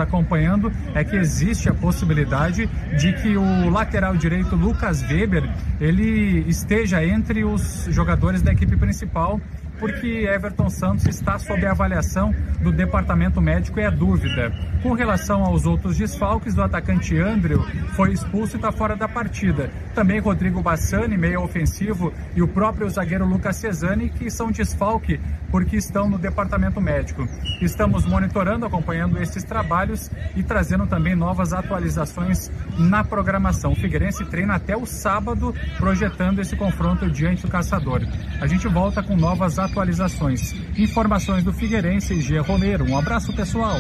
[0.95, 2.67] é que existe a possibilidade
[2.99, 5.45] de que o lateral direito Lucas Weber
[5.81, 9.41] ele esteja entre os jogadores da equipe principal
[9.79, 14.53] porque Everton Santos está sob avaliação do departamento médico e é dúvida.
[14.83, 17.63] Com relação aos outros desfalques, o atacante Andrew
[17.95, 19.71] foi expulso e está fora da partida.
[19.95, 25.21] Também Rodrigo Bassani, meio ofensivo, e o próprio zagueiro Lucas Cesani, que são desfalque
[25.51, 27.27] porque estão no departamento médico.
[27.61, 33.73] Estamos monitorando, acompanhando esses trabalhos e trazendo também novas atualizações na programação.
[33.73, 38.03] O Figueirense treina até o sábado, projetando esse confronto diante do Caçador.
[38.41, 39.66] A gente volta com novas atualizações.
[40.77, 42.85] Informações do Figueirense e Gia Romero.
[42.85, 43.79] Um abraço, pessoal.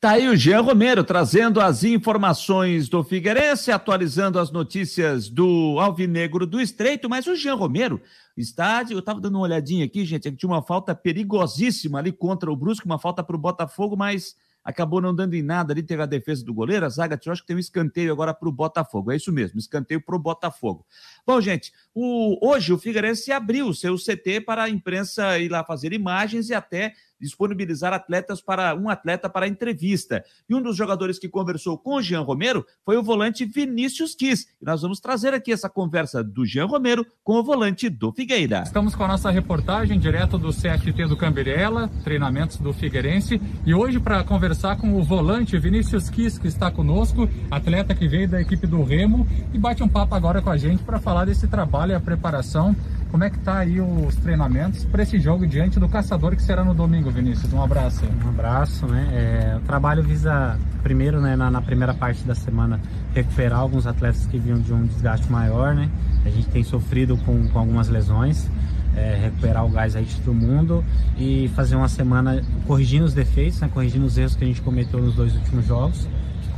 [0.00, 6.46] Tá aí o Jean Romero trazendo as informações do Figueirense, atualizando as notícias do Alvinegro
[6.46, 8.00] do Estreito, mas o Jean Romero
[8.36, 12.48] está, eu estava dando uma olhadinha aqui, gente, é tinha uma falta perigosíssima ali contra
[12.48, 14.36] o Brusque, uma falta para o Botafogo, mas
[14.68, 17.40] acabou não dando em nada ali, teve a defesa do goleiro, a zaga, eu acho
[17.40, 20.84] que tem um escanteio agora para o Botafogo, é isso mesmo, escanteio para o Botafogo.
[21.26, 25.64] Bom, gente, o, hoje o Figueirense abriu o seu CT para a imprensa ir lá
[25.64, 30.24] fazer imagens e até disponibilizar atletas para um atleta para entrevista.
[30.48, 34.46] E um dos jogadores que conversou com o Jean Romero foi o volante Vinícius Kiss.
[34.60, 38.62] E nós vamos trazer aqui essa conversa do Jean Romero com o volante do Figueira.
[38.62, 44.00] Estamos com a nossa reportagem direto do CFT do Cambirela, treinamentos do Figueirense, e hoje
[44.00, 48.66] para conversar com o volante Vinícius Kiss, que está conosco, atleta que veio da equipe
[48.66, 51.94] do Remo e bate um papo agora com a gente para falar desse trabalho e
[51.94, 52.74] a preparação
[53.10, 56.64] como é que tá aí os treinamentos para esse jogo diante do Caçador que será
[56.64, 57.52] no domingo, Vinícius?
[57.52, 58.04] Um abraço.
[58.24, 59.08] Um abraço, né?
[59.12, 62.80] É, o trabalho visa primeiro, né, na, na, primeira parte da semana
[63.14, 65.90] recuperar alguns atletas que vinham de um desgaste maior, né?
[66.24, 68.48] A gente tem sofrido com, com algumas lesões.
[68.96, 70.84] É, recuperar o gás aí de todo mundo
[71.16, 75.00] e fazer uma semana corrigindo os defeitos, né, corrigindo os erros que a gente cometeu
[75.00, 76.08] nos dois últimos jogos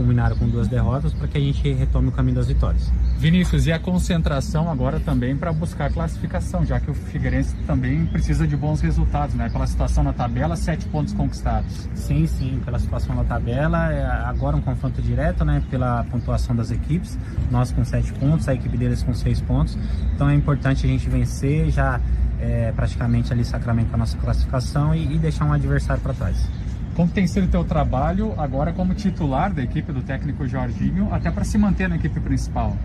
[0.00, 2.90] culminaram com duas derrotas para que a gente retome o caminho das vitórias.
[3.18, 8.46] Vinícius, e a concentração agora também para buscar classificação, já que o Figueirense também precisa
[8.46, 9.50] de bons resultados, né?
[9.50, 11.86] Pela situação na tabela, sete pontos conquistados.
[11.94, 15.62] Sim, sim, pela situação na tabela, é agora um confronto direto, né?
[15.70, 17.18] Pela pontuação das equipes,
[17.50, 19.76] nós com sete pontos, a equipe deles com seis pontos.
[20.14, 22.00] Então é importante a gente vencer, já
[22.40, 26.48] é, praticamente ali sacramento a nossa classificação e, e deixar um adversário para trás.
[26.94, 31.30] Como tem sido o teu trabalho agora como titular da equipe do técnico Jorginho, até
[31.30, 32.76] para se manter na equipe principal?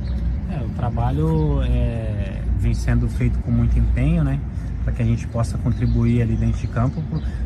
[0.49, 4.39] É, o trabalho é, vem sendo feito com muito empenho, né?
[4.83, 7.01] Para que a gente possa contribuir ali dentro de campo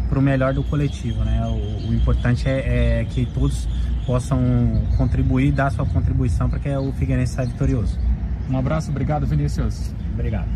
[0.10, 1.42] para o melhor do coletivo, né?
[1.46, 3.68] O, o importante é, é, que todos
[4.06, 4.40] possam
[4.98, 7.98] contribuir, dar sua contribuição para que o Figueirense saia vitorioso.
[8.50, 9.94] Um abraço, obrigado Vinícius.
[10.14, 10.48] Obrigado.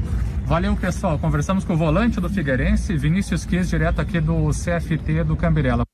[0.45, 1.17] Valeu, pessoal.
[1.17, 5.92] Conversamos com o volante do Figueirense, Vinícius Kiss, direto aqui do CFT do Cambirela.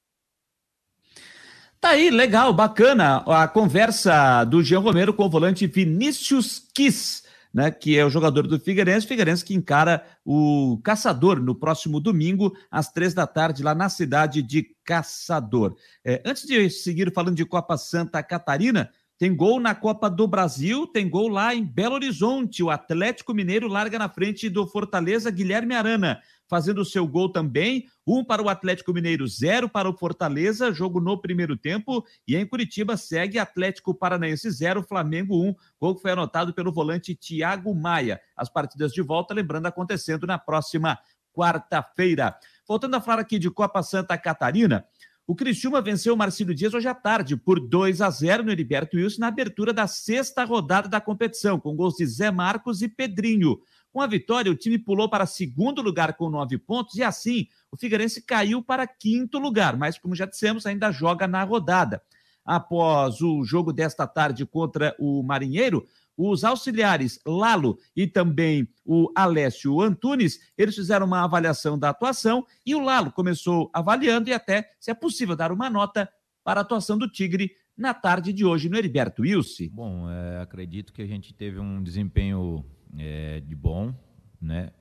[1.82, 7.24] Tá aí, legal, bacana a conversa do Jean Romero com o volante Vinícius Kiss,
[7.54, 12.54] né, que é o jogador do Figueirense, Figueirense que encara o Caçador no próximo domingo,
[12.70, 15.74] às três da tarde, lá na cidade de Caçador.
[16.04, 20.88] É, antes de seguir falando de Copa Santa Catarina, Tem gol na Copa do Brasil,
[20.88, 22.64] tem gol lá em Belo Horizonte.
[22.64, 27.86] O Atlético Mineiro larga na frente do Fortaleza, Guilherme Arana, fazendo o seu gol também.
[28.06, 32.04] Um para o Atlético Mineiro, zero para o Fortaleza, jogo no primeiro tempo.
[32.28, 35.54] E em Curitiba segue Atlético Paranaense zero, Flamengo um.
[35.80, 38.20] Gol que foi anotado pelo volante Thiago Maia.
[38.36, 40.98] As partidas de volta, lembrando, acontecendo na próxima
[41.32, 42.36] quarta-feira.
[42.68, 44.86] Voltando a falar aqui de Copa Santa Catarina.
[45.30, 48.98] O Criciúma venceu o Marcílio Dias hoje à tarde por 2 a 0 no Heriberto
[48.98, 53.60] Wilson na abertura da sexta rodada da competição, com gols de Zé Marcos e Pedrinho.
[53.92, 57.78] Com a vitória, o time pulou para segundo lugar com nove pontos e assim o
[57.78, 62.02] Figueirense caiu para quinto lugar, mas como já dissemos, ainda joga na rodada.
[62.46, 65.86] Após o jogo desta tarde contra o Marinheiro,
[66.18, 72.76] os auxiliares Lalo e também o Alessio Antunes, eles fizeram uma avaliação da atuação e
[72.76, 76.10] o Lalo começou avaliando e até, se é possível, dar uma nota
[76.44, 79.70] para a atuação do Tigre na tarde de hoje no Heriberto Wilson.
[79.72, 82.66] Bom, é, acredito que a gente teve um desempenho
[82.98, 83.94] é, de bom,
[84.42, 84.72] né?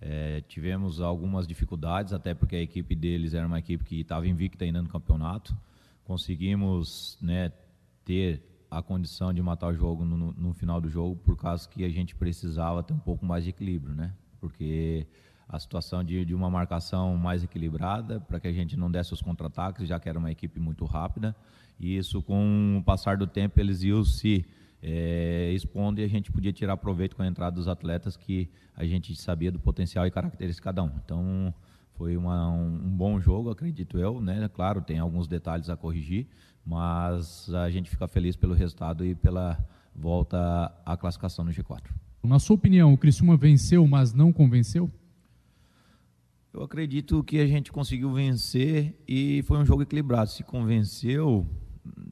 [0.00, 4.64] É, tivemos algumas dificuldades, até porque a equipe deles era uma equipe que estava invicta
[4.64, 5.54] ainda no campeonato.
[6.04, 7.52] Conseguimos né,
[8.04, 11.84] ter a condição de matar o jogo no, no, final do jogo por causa que
[11.84, 14.14] a gente precisava ter um pouco mais de equilíbrio, né?
[14.40, 15.06] Porque
[15.48, 19.20] a situação de, de uma marcação mais equilibrada para que a gente não desse os
[19.20, 21.34] contra-ataques, já que era uma equipe muito rápida.
[21.78, 24.46] E isso, com o passar do tempo, eles iam se
[24.82, 28.84] é, expondo e a gente podia tirar proveito com a entrada dos atletas que a
[28.84, 30.90] gente sabia do potencial e características de cada um.
[31.04, 31.54] Então,
[31.94, 34.48] foi uma, um, um bom jogo, acredito eu, né?
[34.54, 36.26] Claro, tem alguns detalhes a corrigir,
[36.64, 39.58] mas a gente fica feliz pelo resultado e pela
[39.94, 41.90] volta à classificação no G4.
[42.22, 44.90] Na sua opinião, o Criciúma venceu, mas não convenceu?
[46.52, 50.30] Eu acredito que a gente conseguiu vencer e foi um jogo equilibrado.
[50.30, 51.46] Se convenceu,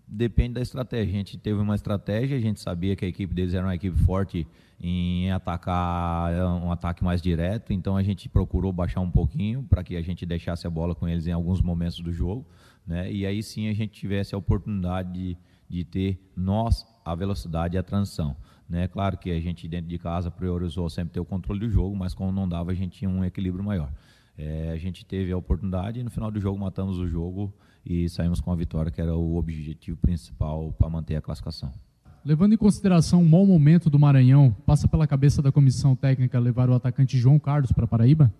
[0.06, 1.12] depende da estratégia.
[1.12, 3.96] A gente teve uma estratégia, a gente sabia que a equipe deles era uma equipe
[3.98, 4.46] forte
[4.80, 9.96] em atacar um ataque mais direto, então a gente procurou baixar um pouquinho para que
[9.96, 12.46] a gente deixasse a bola com eles em alguns momentos do jogo
[12.88, 13.12] né?
[13.12, 15.36] E aí sim a gente tivesse a oportunidade de,
[15.68, 18.34] de ter nós a velocidade e a transição.
[18.66, 18.88] Né?
[18.88, 22.14] Claro que a gente dentro de casa priorizou sempre ter o controle do jogo, mas
[22.14, 23.92] quando não dava a gente tinha um equilíbrio maior.
[24.36, 27.52] É, a gente teve a oportunidade e no final do jogo matamos o jogo
[27.88, 31.72] e saímos com a vitória, que era o objetivo principal para manter a classificação.
[32.22, 36.68] Levando em consideração o mau momento do Maranhão, passa pela cabeça da comissão técnica levar
[36.68, 38.30] o atacante João Carlos para Paraíba?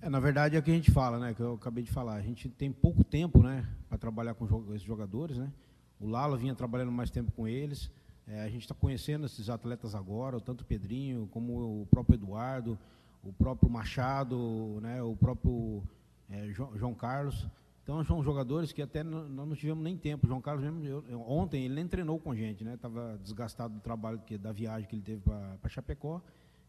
[0.00, 1.32] É, na verdade é o que a gente fala, né?
[1.32, 2.14] Que eu acabei de falar.
[2.14, 5.52] A gente tem pouco tempo, né, para trabalhar com esses jogadores, né?
[6.00, 7.88] O Lalo vinha trabalhando mais tempo com eles.
[8.26, 12.76] É, a gente está conhecendo esses atletas agora, tanto o Pedrinho como o próprio Eduardo,
[13.22, 15.00] o próprio Machado, né?
[15.00, 15.84] O próprio
[16.28, 17.46] é, João Carlos.
[17.86, 20.26] Então são jogadores que até nós não tivemos nem tempo.
[20.26, 22.74] João Carlos mesmo, eu, ontem ele nem treinou com a gente, né?
[22.74, 26.20] Estava desgastado do trabalho que, da viagem que ele teve para Chapecó.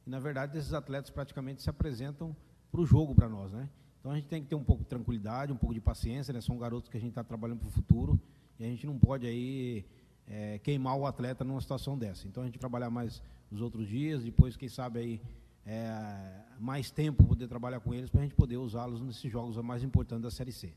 [0.06, 2.36] E na verdade esses atletas praticamente se apresentam
[2.72, 3.68] para o jogo para nós, né?
[4.00, 6.40] Então a gente tem que ter um pouco de tranquilidade, um pouco de paciência, né?
[6.40, 8.22] São garotos que a gente está trabalhando para o futuro
[8.60, 9.88] e a gente não pode aí
[10.28, 12.28] é, queimar o atleta numa situação dessa.
[12.28, 15.22] Então a gente trabalhar mais os outros dias, depois quem sabe aí
[15.66, 19.82] é, mais tempo poder trabalhar com eles para a gente poder usá-los nesses jogos mais
[19.82, 20.72] importantes da Série C.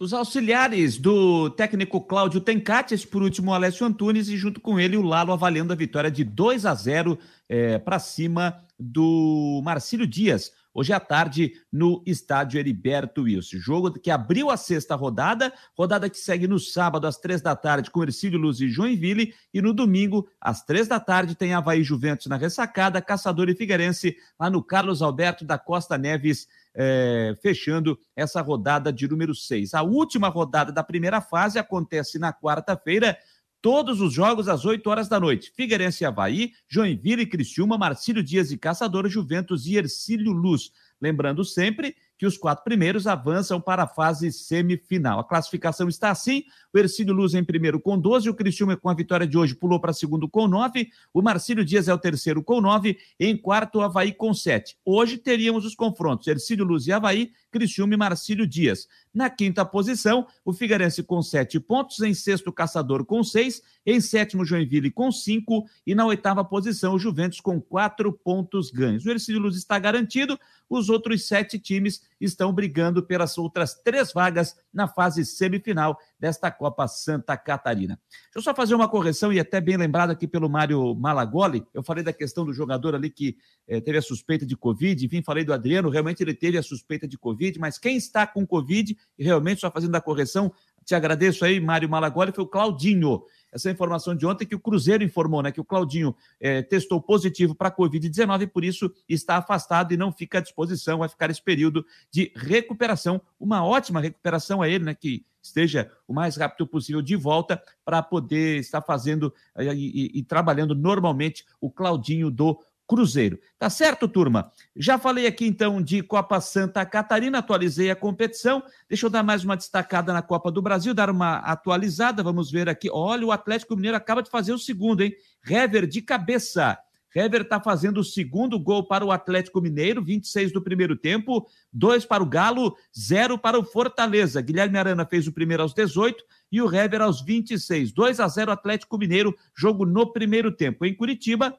[0.00, 4.96] Os auxiliares do técnico Cláudio Tencates, por último o Alessio Antunes, e junto com ele
[4.96, 7.18] o Lalo avaliando a vitória de 2 a 0
[7.48, 13.56] é, para cima do Marcílio Dias, hoje à tarde no estádio Heriberto Wilson.
[13.58, 17.90] Jogo que abriu a sexta rodada, rodada que segue no sábado às três da tarde
[17.90, 22.26] com Ercílio Luz e Joinville, e no domingo às três da tarde tem Havaí Juventus
[22.26, 28.40] na ressacada, Caçador e Figueirense lá no Carlos Alberto da Costa Neves, é, fechando essa
[28.40, 29.74] rodada de número seis.
[29.74, 33.18] A última rodada da primeira fase acontece na quarta-feira,
[33.60, 35.52] Todos os jogos às 8 horas da noite.
[35.54, 40.70] Figueirense e Havaí, Joinville e Criciúma, Marcílio Dias e Caçador, Juventus e Ercílio Luz.
[41.00, 45.20] Lembrando sempre que os quatro primeiros avançam para a fase semifinal.
[45.20, 46.42] A classificação está assim:
[46.74, 49.80] o Ercílio Luz em primeiro com 12, o Cristiúma com a vitória de hoje pulou
[49.80, 53.82] para segundo com 9, o Marcílio Dias é o terceiro com 9, em quarto o
[53.82, 54.76] Havaí com 7.
[54.84, 58.88] Hoje teríamos os confrontos: Ercílio Luz e Havaí, Criciúma e Marcílio Dias.
[59.18, 64.44] Na quinta posição, o Figueirense com 7 pontos, em sexto, Caçador com 6, em sétimo,
[64.44, 69.04] Joinville com 5 e na oitava posição, o Juventus com 4 pontos ganhos.
[69.04, 70.38] O Ercílio Luz está garantido,
[70.70, 76.86] os outros sete times estão brigando pelas outras três vagas na fase semifinal desta Copa
[76.88, 77.98] Santa Catarina.
[78.24, 81.64] Deixa eu só fazer uma correção, e até bem lembrado aqui pelo Mário Malagoli.
[81.72, 85.22] Eu falei da questão do jogador ali que eh, teve a suspeita de Covid, enfim,
[85.22, 88.96] falei do Adriano, realmente ele teve a suspeita de Covid, mas quem está com Covid,
[89.18, 90.52] e realmente só fazendo a correção,
[90.88, 93.22] Te agradeço aí, Mário Malagoli, foi o Claudinho.
[93.52, 95.52] Essa informação de ontem que o Cruzeiro informou, né?
[95.52, 99.98] Que o Claudinho é, testou positivo para a Covid-19 e por isso está afastado e
[99.98, 103.20] não fica à disposição, vai ficar esse período de recuperação.
[103.38, 104.94] Uma ótima recuperação a ele, né?
[104.94, 110.22] Que esteja o mais rápido possível de volta para poder estar fazendo e, e, e
[110.22, 113.38] trabalhando normalmente o Claudinho do Cruzeiro.
[113.58, 114.50] Tá certo, turma?
[114.74, 118.62] Já falei aqui então de Copa Santa Catarina, atualizei a competição.
[118.88, 122.22] Deixa eu dar mais uma destacada na Copa do Brasil, dar uma atualizada.
[122.22, 122.88] Vamos ver aqui.
[122.90, 125.12] Olha, o Atlético Mineiro acaba de fazer o segundo, hein?
[125.46, 126.78] Hever de cabeça.
[127.18, 132.04] Hever está fazendo o segundo gol para o Atlético Mineiro, 26 do primeiro tempo, dois
[132.04, 134.40] para o Galo, zero para o Fortaleza.
[134.40, 137.92] Guilherme Arana fez o primeiro aos 18 e o Hever aos 26.
[137.92, 140.84] 2 a 0 Atlético Mineiro, jogo no primeiro tempo.
[140.84, 141.58] Em Curitiba,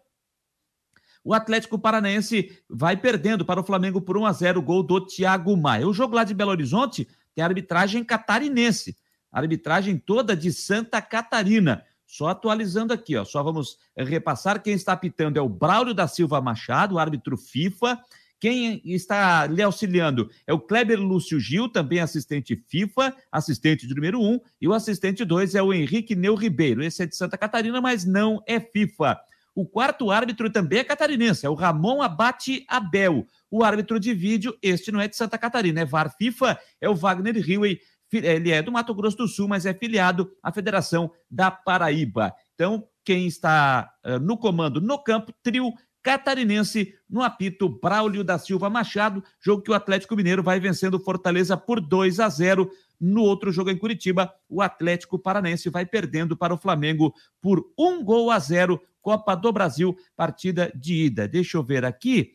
[1.23, 5.55] o Atlético Paranaense vai perdendo para o Flamengo por 1 a 0 gol do Thiago
[5.57, 5.87] Maia.
[5.87, 8.97] O jogo lá de Belo Horizonte tem arbitragem catarinense,
[9.31, 11.83] arbitragem toda de Santa Catarina.
[12.09, 16.41] Só atualizando aqui, ó, só vamos repassar quem está apitando é o Braulio da Silva
[16.41, 17.99] Machado, árbitro FIFA.
[18.39, 24.19] Quem está lhe auxiliando é o Kleber Lúcio Gil, também assistente FIFA, assistente de número
[24.19, 26.83] 1, e o assistente 2 é o Henrique Neu Ribeiro.
[26.83, 29.19] Esse é de Santa Catarina, mas não é FIFA.
[29.53, 33.27] O quarto árbitro também é catarinense, é o Ramon Abate Abel.
[33.51, 36.95] O árbitro de vídeo, este não é de Santa Catarina, é VAR FIFA, é o
[36.95, 37.79] Wagner Riwey.
[38.11, 42.33] Ele é do Mato Grosso do Sul, mas é filiado à Federação da Paraíba.
[42.55, 48.69] Então, quem está uh, no comando no campo, trio catarinense no apito Braulio da Silva
[48.69, 52.69] Machado, jogo que o Atlético Mineiro vai vencendo Fortaleza por 2 a 0.
[52.99, 58.03] No outro jogo em Curitiba, o Atlético Paranense vai perdendo para o Flamengo por um
[58.03, 58.81] gol a zero.
[59.01, 61.27] Copa do Brasil, partida de ida.
[61.27, 62.33] Deixa eu ver aqui.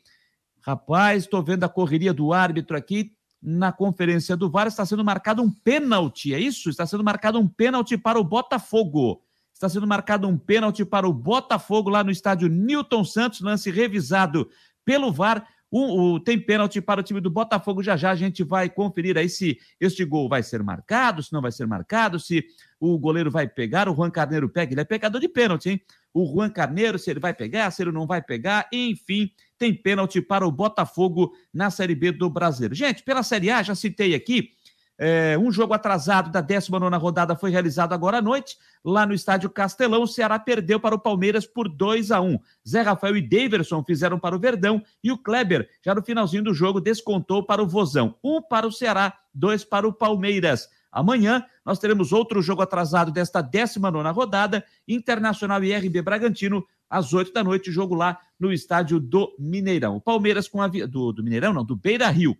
[0.62, 3.12] Rapaz, estou vendo a correria do árbitro aqui.
[3.46, 6.70] Na conferência do VAR está sendo marcado um pênalti, é isso?
[6.70, 9.20] Está sendo marcado um pênalti para o Botafogo.
[9.52, 14.48] Está sendo marcado um pênalti para o Botafogo lá no estádio Newton Santos, lance revisado
[14.82, 15.46] pelo VAR.
[15.70, 17.82] Um, um, tem pênalti para o time do Botafogo.
[17.82, 21.42] Já já a gente vai conferir aí se este gol vai ser marcado, se não
[21.42, 22.46] vai ser marcado, se
[22.80, 24.72] o goleiro vai pegar, o Juan Carneiro pega.
[24.72, 25.82] Ele é pegador de pênalti, hein?
[26.14, 28.68] O Juan Carneiro, se ele vai pegar, se ele não vai pegar.
[28.72, 29.30] Enfim,
[29.64, 32.74] tem pênalti para o Botafogo na Série B do Brasileiro.
[32.74, 34.50] Gente, pela Série A, já citei aqui.
[34.98, 39.48] É, um jogo atrasado da 19 rodada foi realizado agora à noite, lá no estádio
[39.48, 40.02] Castelão.
[40.02, 42.38] O Ceará perdeu para o Palmeiras por 2 a 1
[42.68, 46.52] Zé Rafael e Daverson fizeram para o Verdão e o Kleber, já no finalzinho do
[46.52, 48.14] jogo, descontou para o Vozão.
[48.22, 50.68] Um para o Ceará, dois para o Palmeiras.
[50.92, 57.32] Amanhã nós teremos outro jogo atrasado desta 19 rodada, Internacional e RB Bragantino, às 8
[57.32, 59.96] da noite, jogo lá no estádio do Mineirão.
[59.96, 60.68] O Palmeiras com a.
[60.68, 62.36] Do, do Mineirão, não, do Beira Rio.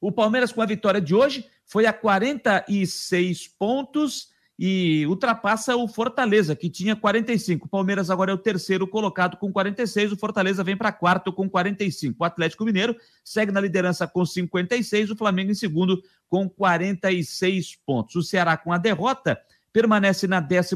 [0.00, 4.28] O Palmeiras, com a vitória de hoje, foi a 46 pontos
[4.58, 7.66] e ultrapassa o Fortaleza, que tinha 45.
[7.66, 10.12] O Palmeiras agora é o terceiro colocado com 46.
[10.12, 12.16] O Fortaleza vem para quarto com 45.
[12.18, 15.10] O Atlético Mineiro segue na liderança com 56.
[15.10, 18.16] O Flamengo em segundo com 46 pontos.
[18.16, 19.38] O Ceará, com a derrota,
[19.76, 20.74] permanece na 14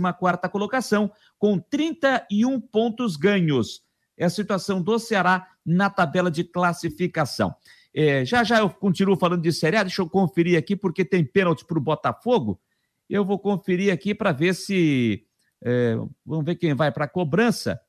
[0.52, 3.82] colocação com 31 pontos ganhos.
[4.14, 7.54] É a situação do Ceará na tabela de classificação.
[7.94, 11.24] É, já já eu continuo falando de Série A, deixa eu conferir aqui, porque tem
[11.24, 12.60] pênalti para o Botafogo.
[13.08, 15.24] Eu vou conferir aqui para ver se.
[15.64, 17.80] É, vamos ver quem vai para a cobrança.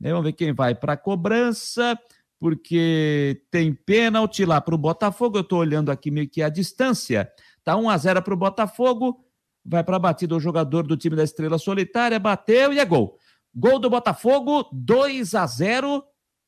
[0.00, 0.12] Né?
[0.12, 1.98] Vamos ver quem vai para a cobrança,
[2.40, 5.36] porque tem pênalti lá para o Botafogo.
[5.36, 7.30] Eu estou olhando aqui meio que a distância.
[7.62, 9.23] Tá 1 a 0 para o Botafogo.
[9.64, 13.18] Vai para a batida o jogador do time da Estrela Solitária, bateu e é gol.
[13.54, 16.04] Gol do Botafogo, 2 a 0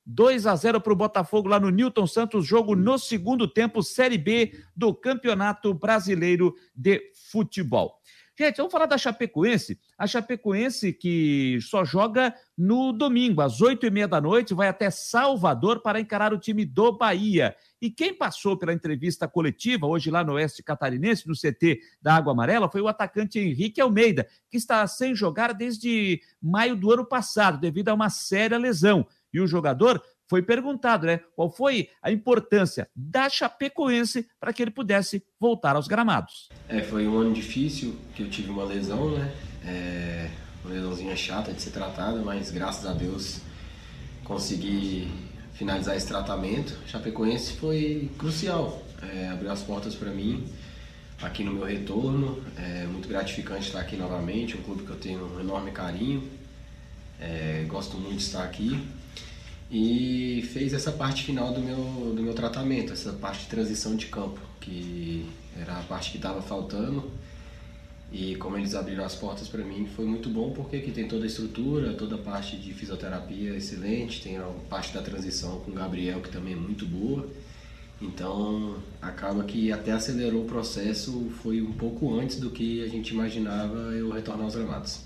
[0.06, 4.16] 2 a 0 para o Botafogo lá no Newton Santos, jogo no segundo tempo, Série
[4.16, 7.98] B do Campeonato Brasileiro de Futebol.
[8.38, 9.80] Gente, vamos falar da Chapecoense.
[9.96, 14.90] A Chapecoense que só joga no domingo, às oito e meia da noite, vai até
[14.90, 17.56] Salvador para encarar o time do Bahia.
[17.80, 22.32] E quem passou pela entrevista coletiva hoje lá no Oeste Catarinense, no CT da Água
[22.32, 27.58] Amarela, foi o atacante Henrique Almeida, que está sem jogar desde maio do ano passado,
[27.58, 29.06] devido a uma séria lesão.
[29.32, 31.20] E o jogador foi perguntado, né?
[31.34, 36.48] Qual foi a importância da Chapecoense para que ele pudesse voltar aos gramados.
[36.68, 39.32] É, foi um ano difícil que eu tive uma lesão, né?
[39.64, 40.30] É,
[40.64, 43.40] uma lesãozinha chata de ser tratada, mas graças a Deus
[44.24, 45.08] consegui
[45.52, 46.76] finalizar esse tratamento.
[46.86, 50.44] Chapecoense foi crucial, é, abriu as portas para mim
[51.22, 52.42] aqui no meu retorno.
[52.56, 56.28] É muito gratificante estar aqui novamente, um clube que eu tenho um enorme carinho.
[57.18, 58.86] É, gosto muito de estar aqui
[59.70, 64.06] e fez essa parte final do meu, do meu tratamento, essa parte de transição de
[64.06, 65.26] campo, que
[65.60, 67.10] era a parte que estava faltando.
[68.12, 71.24] E como eles abriram as portas para mim, foi muito bom porque aqui tem toda
[71.24, 75.74] a estrutura, toda a parte de fisioterapia excelente, tem a parte da transição com o
[75.74, 77.28] Gabriel que também é muito boa.
[78.00, 83.12] Então, acaba que até acelerou o processo, foi um pouco antes do que a gente
[83.12, 85.05] imaginava eu retornar aos gramados.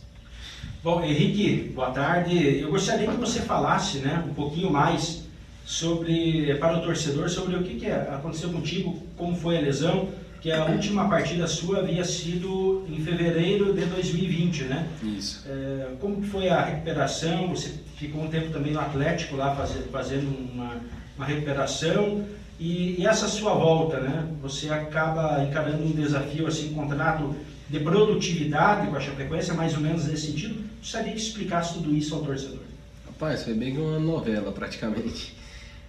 [0.83, 2.59] Bom, Henrique, boa tarde.
[2.59, 5.25] Eu gostaria que você falasse né, um pouquinho mais
[5.63, 10.09] sobre, para o torcedor, sobre o que, que aconteceu contigo, como foi a lesão,
[10.41, 14.89] que a última partida sua havia sido em fevereiro de 2020, né?
[15.03, 15.45] Isso.
[15.47, 17.49] É, como foi a recuperação?
[17.49, 20.81] Você ficou um tempo também no Atlético lá fazendo, fazendo uma,
[21.15, 22.25] uma recuperação.
[22.59, 24.27] E, e, essa sua volta, né?
[24.41, 27.35] Você acaba encarando um desafio, assim, um contrato
[27.71, 30.65] de produtividade com a Chapecoense, mais ou menos nesse sentido.
[30.79, 32.59] Gostaria que explicasse tudo isso ao torcedor.
[33.07, 35.37] Rapaz, foi bem uma novela praticamente.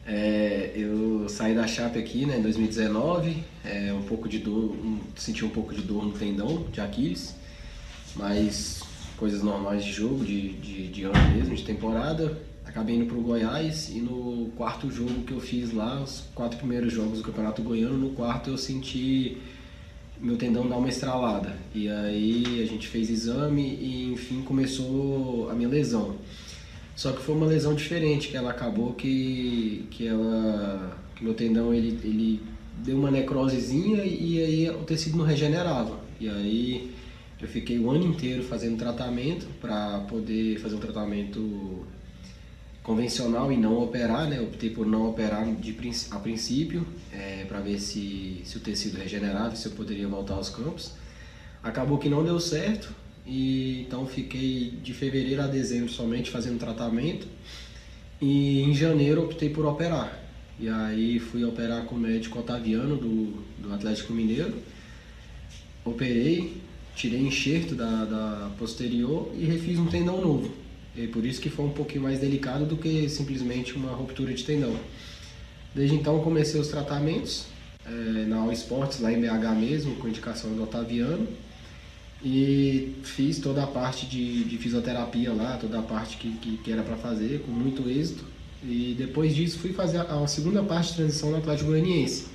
[0.06, 5.00] É, eu saí da Chape aqui né, em 2019, é, um pouco de dor, um,
[5.16, 7.36] senti um pouco de dor no tendão de Aquiles,
[8.16, 8.82] mas
[9.18, 12.38] coisas normais de jogo, de, de, de ano mesmo, de temporada.
[12.64, 16.58] Acabei indo para o Goiás e no quarto jogo que eu fiz lá, os quatro
[16.58, 19.38] primeiros jogos do Campeonato Goiano, no quarto eu senti
[20.22, 21.56] meu tendão dar uma estralada.
[21.74, 26.16] E aí a gente fez exame e enfim começou a minha lesão.
[26.96, 30.98] Só que foi uma lesão diferente, que ela acabou que, que ela.
[31.16, 32.42] que meu tendão ele, ele
[32.84, 36.00] deu uma necrosezinha e aí o tecido não regenerava.
[36.20, 36.92] E aí
[37.42, 41.86] eu fiquei o ano inteiro fazendo tratamento para poder fazer um tratamento
[42.84, 44.40] convencional e não operar, né?
[44.40, 45.78] Optei por não operar de,
[46.10, 50.50] a princípio, é, para ver se, se o tecido regenerava, se eu poderia voltar aos
[50.50, 50.94] campos.
[51.64, 52.94] Acabou que não deu certo,
[53.26, 57.28] e então fiquei de fevereiro a dezembro somente fazendo tratamento.
[58.20, 60.20] E em janeiro optei por operar.
[60.60, 64.54] E aí fui operar com o médico Otaviano do, do Atlético Mineiro.
[65.84, 66.62] Operei,
[66.96, 70.61] tirei enxerto da, da posterior e refiz um tendão novo.
[70.96, 74.44] E por isso que foi um pouquinho mais delicado do que simplesmente uma ruptura de
[74.44, 74.76] tendão.
[75.74, 77.46] Desde então comecei os tratamentos
[77.86, 81.28] é, na All Sports, lá em BH mesmo, com indicação do Otaviano.
[82.24, 86.72] E fiz toda a parte de, de fisioterapia lá, toda a parte que, que, que
[86.72, 88.24] era para fazer, com muito êxito.
[88.64, 92.28] E depois disso fui fazer a, a segunda parte de transição no Atlético Goianiense.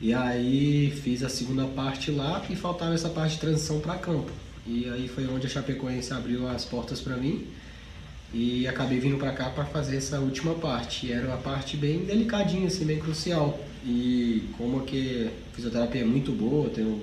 [0.00, 4.32] E aí fiz a segunda parte lá e faltava essa parte de transição para campo.
[4.66, 7.46] E aí foi onde a Chapecoense abriu as portas para mim
[8.32, 11.06] e acabei vindo para cá para fazer essa última parte.
[11.06, 13.58] E era uma parte bem delicadinha, assim, bem crucial.
[13.84, 17.00] E como que a fisioterapia é muito boa, tenho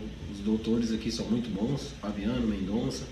[0.47, 3.03] doutores aqui são muito bons, Fabiano, Mendonça.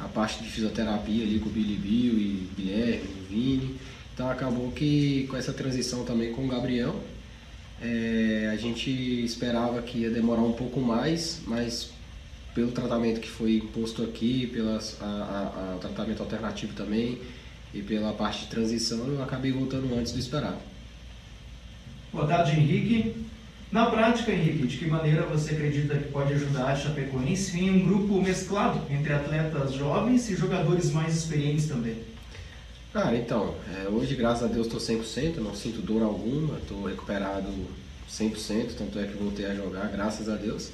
[0.00, 3.76] A parte de fisioterapia ali com o Billy Bill e Guilherme, o Vini.
[4.14, 6.98] Então acabou que com essa transição também com o Gabriel,
[7.82, 11.90] é, a gente esperava que ia demorar um pouco mais, mas
[12.58, 14.76] pelo tratamento que foi imposto aqui, pelo
[15.80, 17.20] tratamento alternativo também
[17.72, 20.58] e pela parte de transição, eu acabei voltando antes do esperado.
[22.12, 23.14] Boa tarde, Henrique.
[23.70, 27.86] Na prática, Henrique, de que maneira você acredita que pode ajudar a Chapecoense em um
[27.86, 32.02] grupo mesclado entre atletas jovens e jogadores mais experientes também?
[32.92, 37.52] Cara, então, é, hoje, graças a Deus, estou 100%, não sinto dor alguma, estou recuperado
[38.10, 40.72] 100%, tanto é que voltei a jogar, graças a Deus.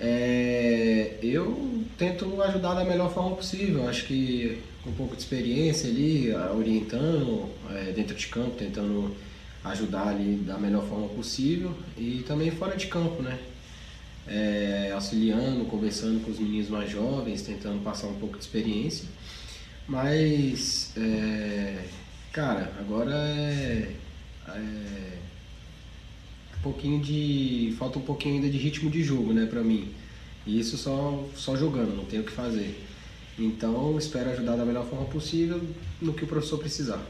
[0.00, 5.88] É, eu tento ajudar da melhor forma possível, acho que com um pouco de experiência
[5.88, 9.16] ali, orientando é, dentro de campo, tentando
[9.64, 13.38] ajudar ali da melhor forma possível e também fora de campo, né?
[14.28, 19.06] É, auxiliando, conversando com os meninos mais jovens, tentando passar um pouco de experiência.
[19.88, 21.84] Mas, é,
[22.32, 23.92] cara, agora é,
[24.48, 25.18] é,
[26.58, 27.74] um pouquinho de.
[27.78, 29.92] falta um pouquinho ainda de ritmo de jogo, né, pra mim.
[30.46, 32.80] E isso só, só jogando, não tenho o que fazer.
[33.38, 35.60] Então, espero ajudar da melhor forma possível
[36.00, 37.04] no que o professor precisar.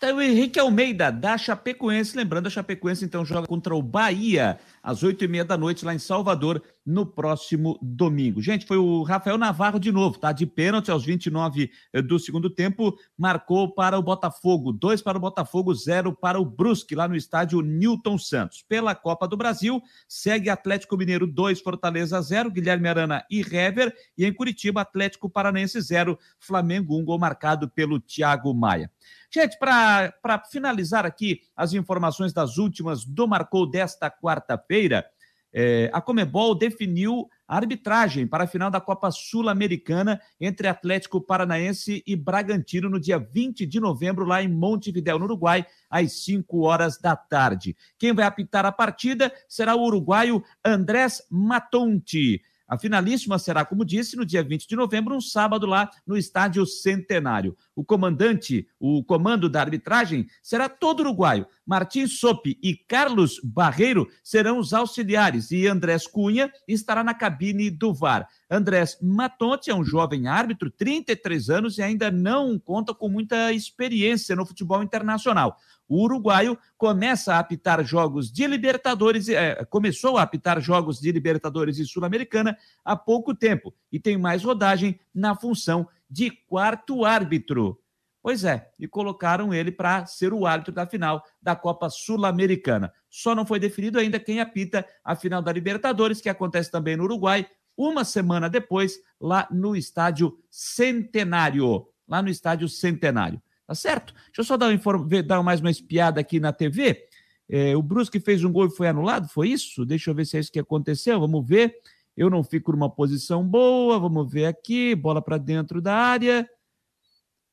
[0.00, 2.16] Tá o Henrique Almeida, da Chapecoense.
[2.16, 5.94] Lembrando, a Chapecoense então joga contra o Bahia às oito e meia da noite lá
[5.94, 8.42] em Salvador no próximo domingo.
[8.42, 10.30] Gente, foi o Rafael Navarro de novo, tá?
[10.30, 15.20] De pênalti aos 29 eh, do segundo tempo, marcou para o Botafogo, dois para o
[15.20, 18.62] Botafogo, zero para o Brusque, lá no estádio Newton Santos.
[18.68, 24.26] Pela Copa do Brasil, segue Atlético Mineiro 2, Fortaleza 0, Guilherme Arana e Hever, e
[24.26, 28.90] em Curitiba, Atlético Paranense 0, Flamengo 1, um gol marcado pelo Thiago Maia.
[29.34, 35.04] Gente, para finalizar aqui as informações das últimas do Marcou desta quarta-feira,
[35.52, 42.14] é, a Comebol definiu arbitragem para a final da Copa Sul-Americana entre Atlético Paranaense e
[42.14, 47.16] Bragantino no dia 20 de novembro, lá em Montevidéu, no Uruguai, às 5 horas da
[47.16, 47.76] tarde.
[47.98, 52.40] Quem vai apitar a partida será o uruguaio Andrés Matonti.
[52.66, 56.64] A finalíssima será, como disse, no dia 20 de novembro, um sábado lá no Estádio
[56.64, 57.56] Centenário.
[57.76, 61.46] O comandante, o comando da arbitragem será todo uruguaio.
[61.66, 67.92] Martins Sopi e Carlos Barreiro serão os auxiliares e Andrés Cunha estará na cabine do
[67.92, 68.28] VAR.
[68.50, 74.36] Andrés Matonte é um jovem árbitro, 33 anos e ainda não conta com muita experiência
[74.36, 75.56] no futebol internacional.
[75.88, 81.78] O uruguaio começa a apitar jogos de Libertadores, é, começou a apitar jogos de Libertadores
[81.78, 87.78] e Sul-Americana há pouco tempo e tem mais rodagem na função de quarto árbitro.
[88.22, 92.90] Pois é, e colocaram ele para ser o árbitro da final da Copa Sul-Americana.
[93.10, 97.04] Só não foi definido ainda quem apita a final da Libertadores, que acontece também no
[97.04, 97.46] Uruguai,
[97.76, 101.86] uma semana depois, lá no Estádio Centenário.
[102.08, 103.42] Lá no Estádio Centenário.
[103.66, 104.12] Tá certo?
[104.14, 107.06] Deixa eu só dar, um dar mais uma espiada aqui na TV.
[107.48, 109.84] É, o Brusque fez um gol e foi anulado, foi isso?
[109.84, 111.18] Deixa eu ver se é isso que aconteceu.
[111.20, 111.74] Vamos ver.
[112.16, 113.98] Eu não fico numa posição boa.
[113.98, 114.94] Vamos ver aqui.
[114.94, 116.48] Bola para dentro da área.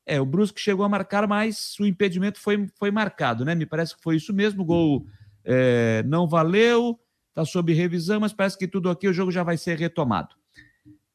[0.04, 3.54] É, o Brusque chegou a marcar, mas o impedimento foi, foi marcado, né?
[3.54, 4.62] Me parece que foi isso mesmo.
[4.62, 5.06] O gol
[5.44, 6.98] é, não valeu,
[7.28, 10.34] está sob revisão, mas parece que tudo aqui, o jogo já vai ser retomado.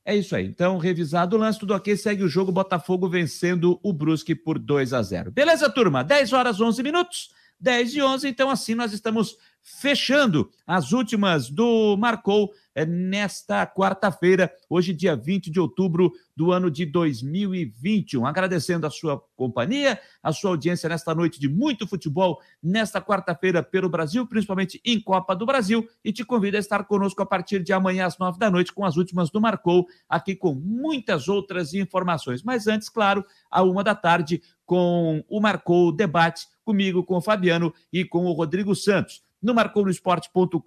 [0.08, 0.46] É isso aí.
[0.46, 4.94] Então, revisado o lance, tudo ok, segue o jogo, Botafogo vencendo o Brusque por 2
[4.94, 5.32] a 0.
[5.32, 6.02] Beleza, turma?
[6.02, 9.38] 10 horas 11 minutos, 10 e 11, então assim nós estamos
[9.68, 16.72] fechando as últimas do Marcou é, nesta quarta-feira, hoje, dia 20 de outubro do ano
[16.72, 18.26] de 2021.
[18.26, 23.90] Agradecendo a sua companhia, a sua audiência nesta noite de muito futebol, nesta quarta-feira pelo
[23.90, 27.74] Brasil, principalmente em Copa do Brasil, e te convido a estar conosco a partir de
[27.74, 32.42] amanhã às nove da noite com as últimas do Marcou, aqui com muitas outras informações.
[32.42, 37.74] Mas antes, claro, à uma da tarde, com o Marcou Debate, comigo, com o Fabiano
[37.92, 40.58] e com o Rodrigo Santos no marconosport.com.br,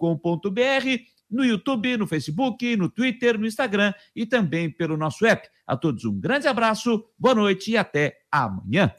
[1.29, 5.47] no YouTube, no Facebook, no Twitter, no Instagram e também pelo nosso app.
[5.65, 8.93] A todos um grande abraço, boa noite e até amanhã.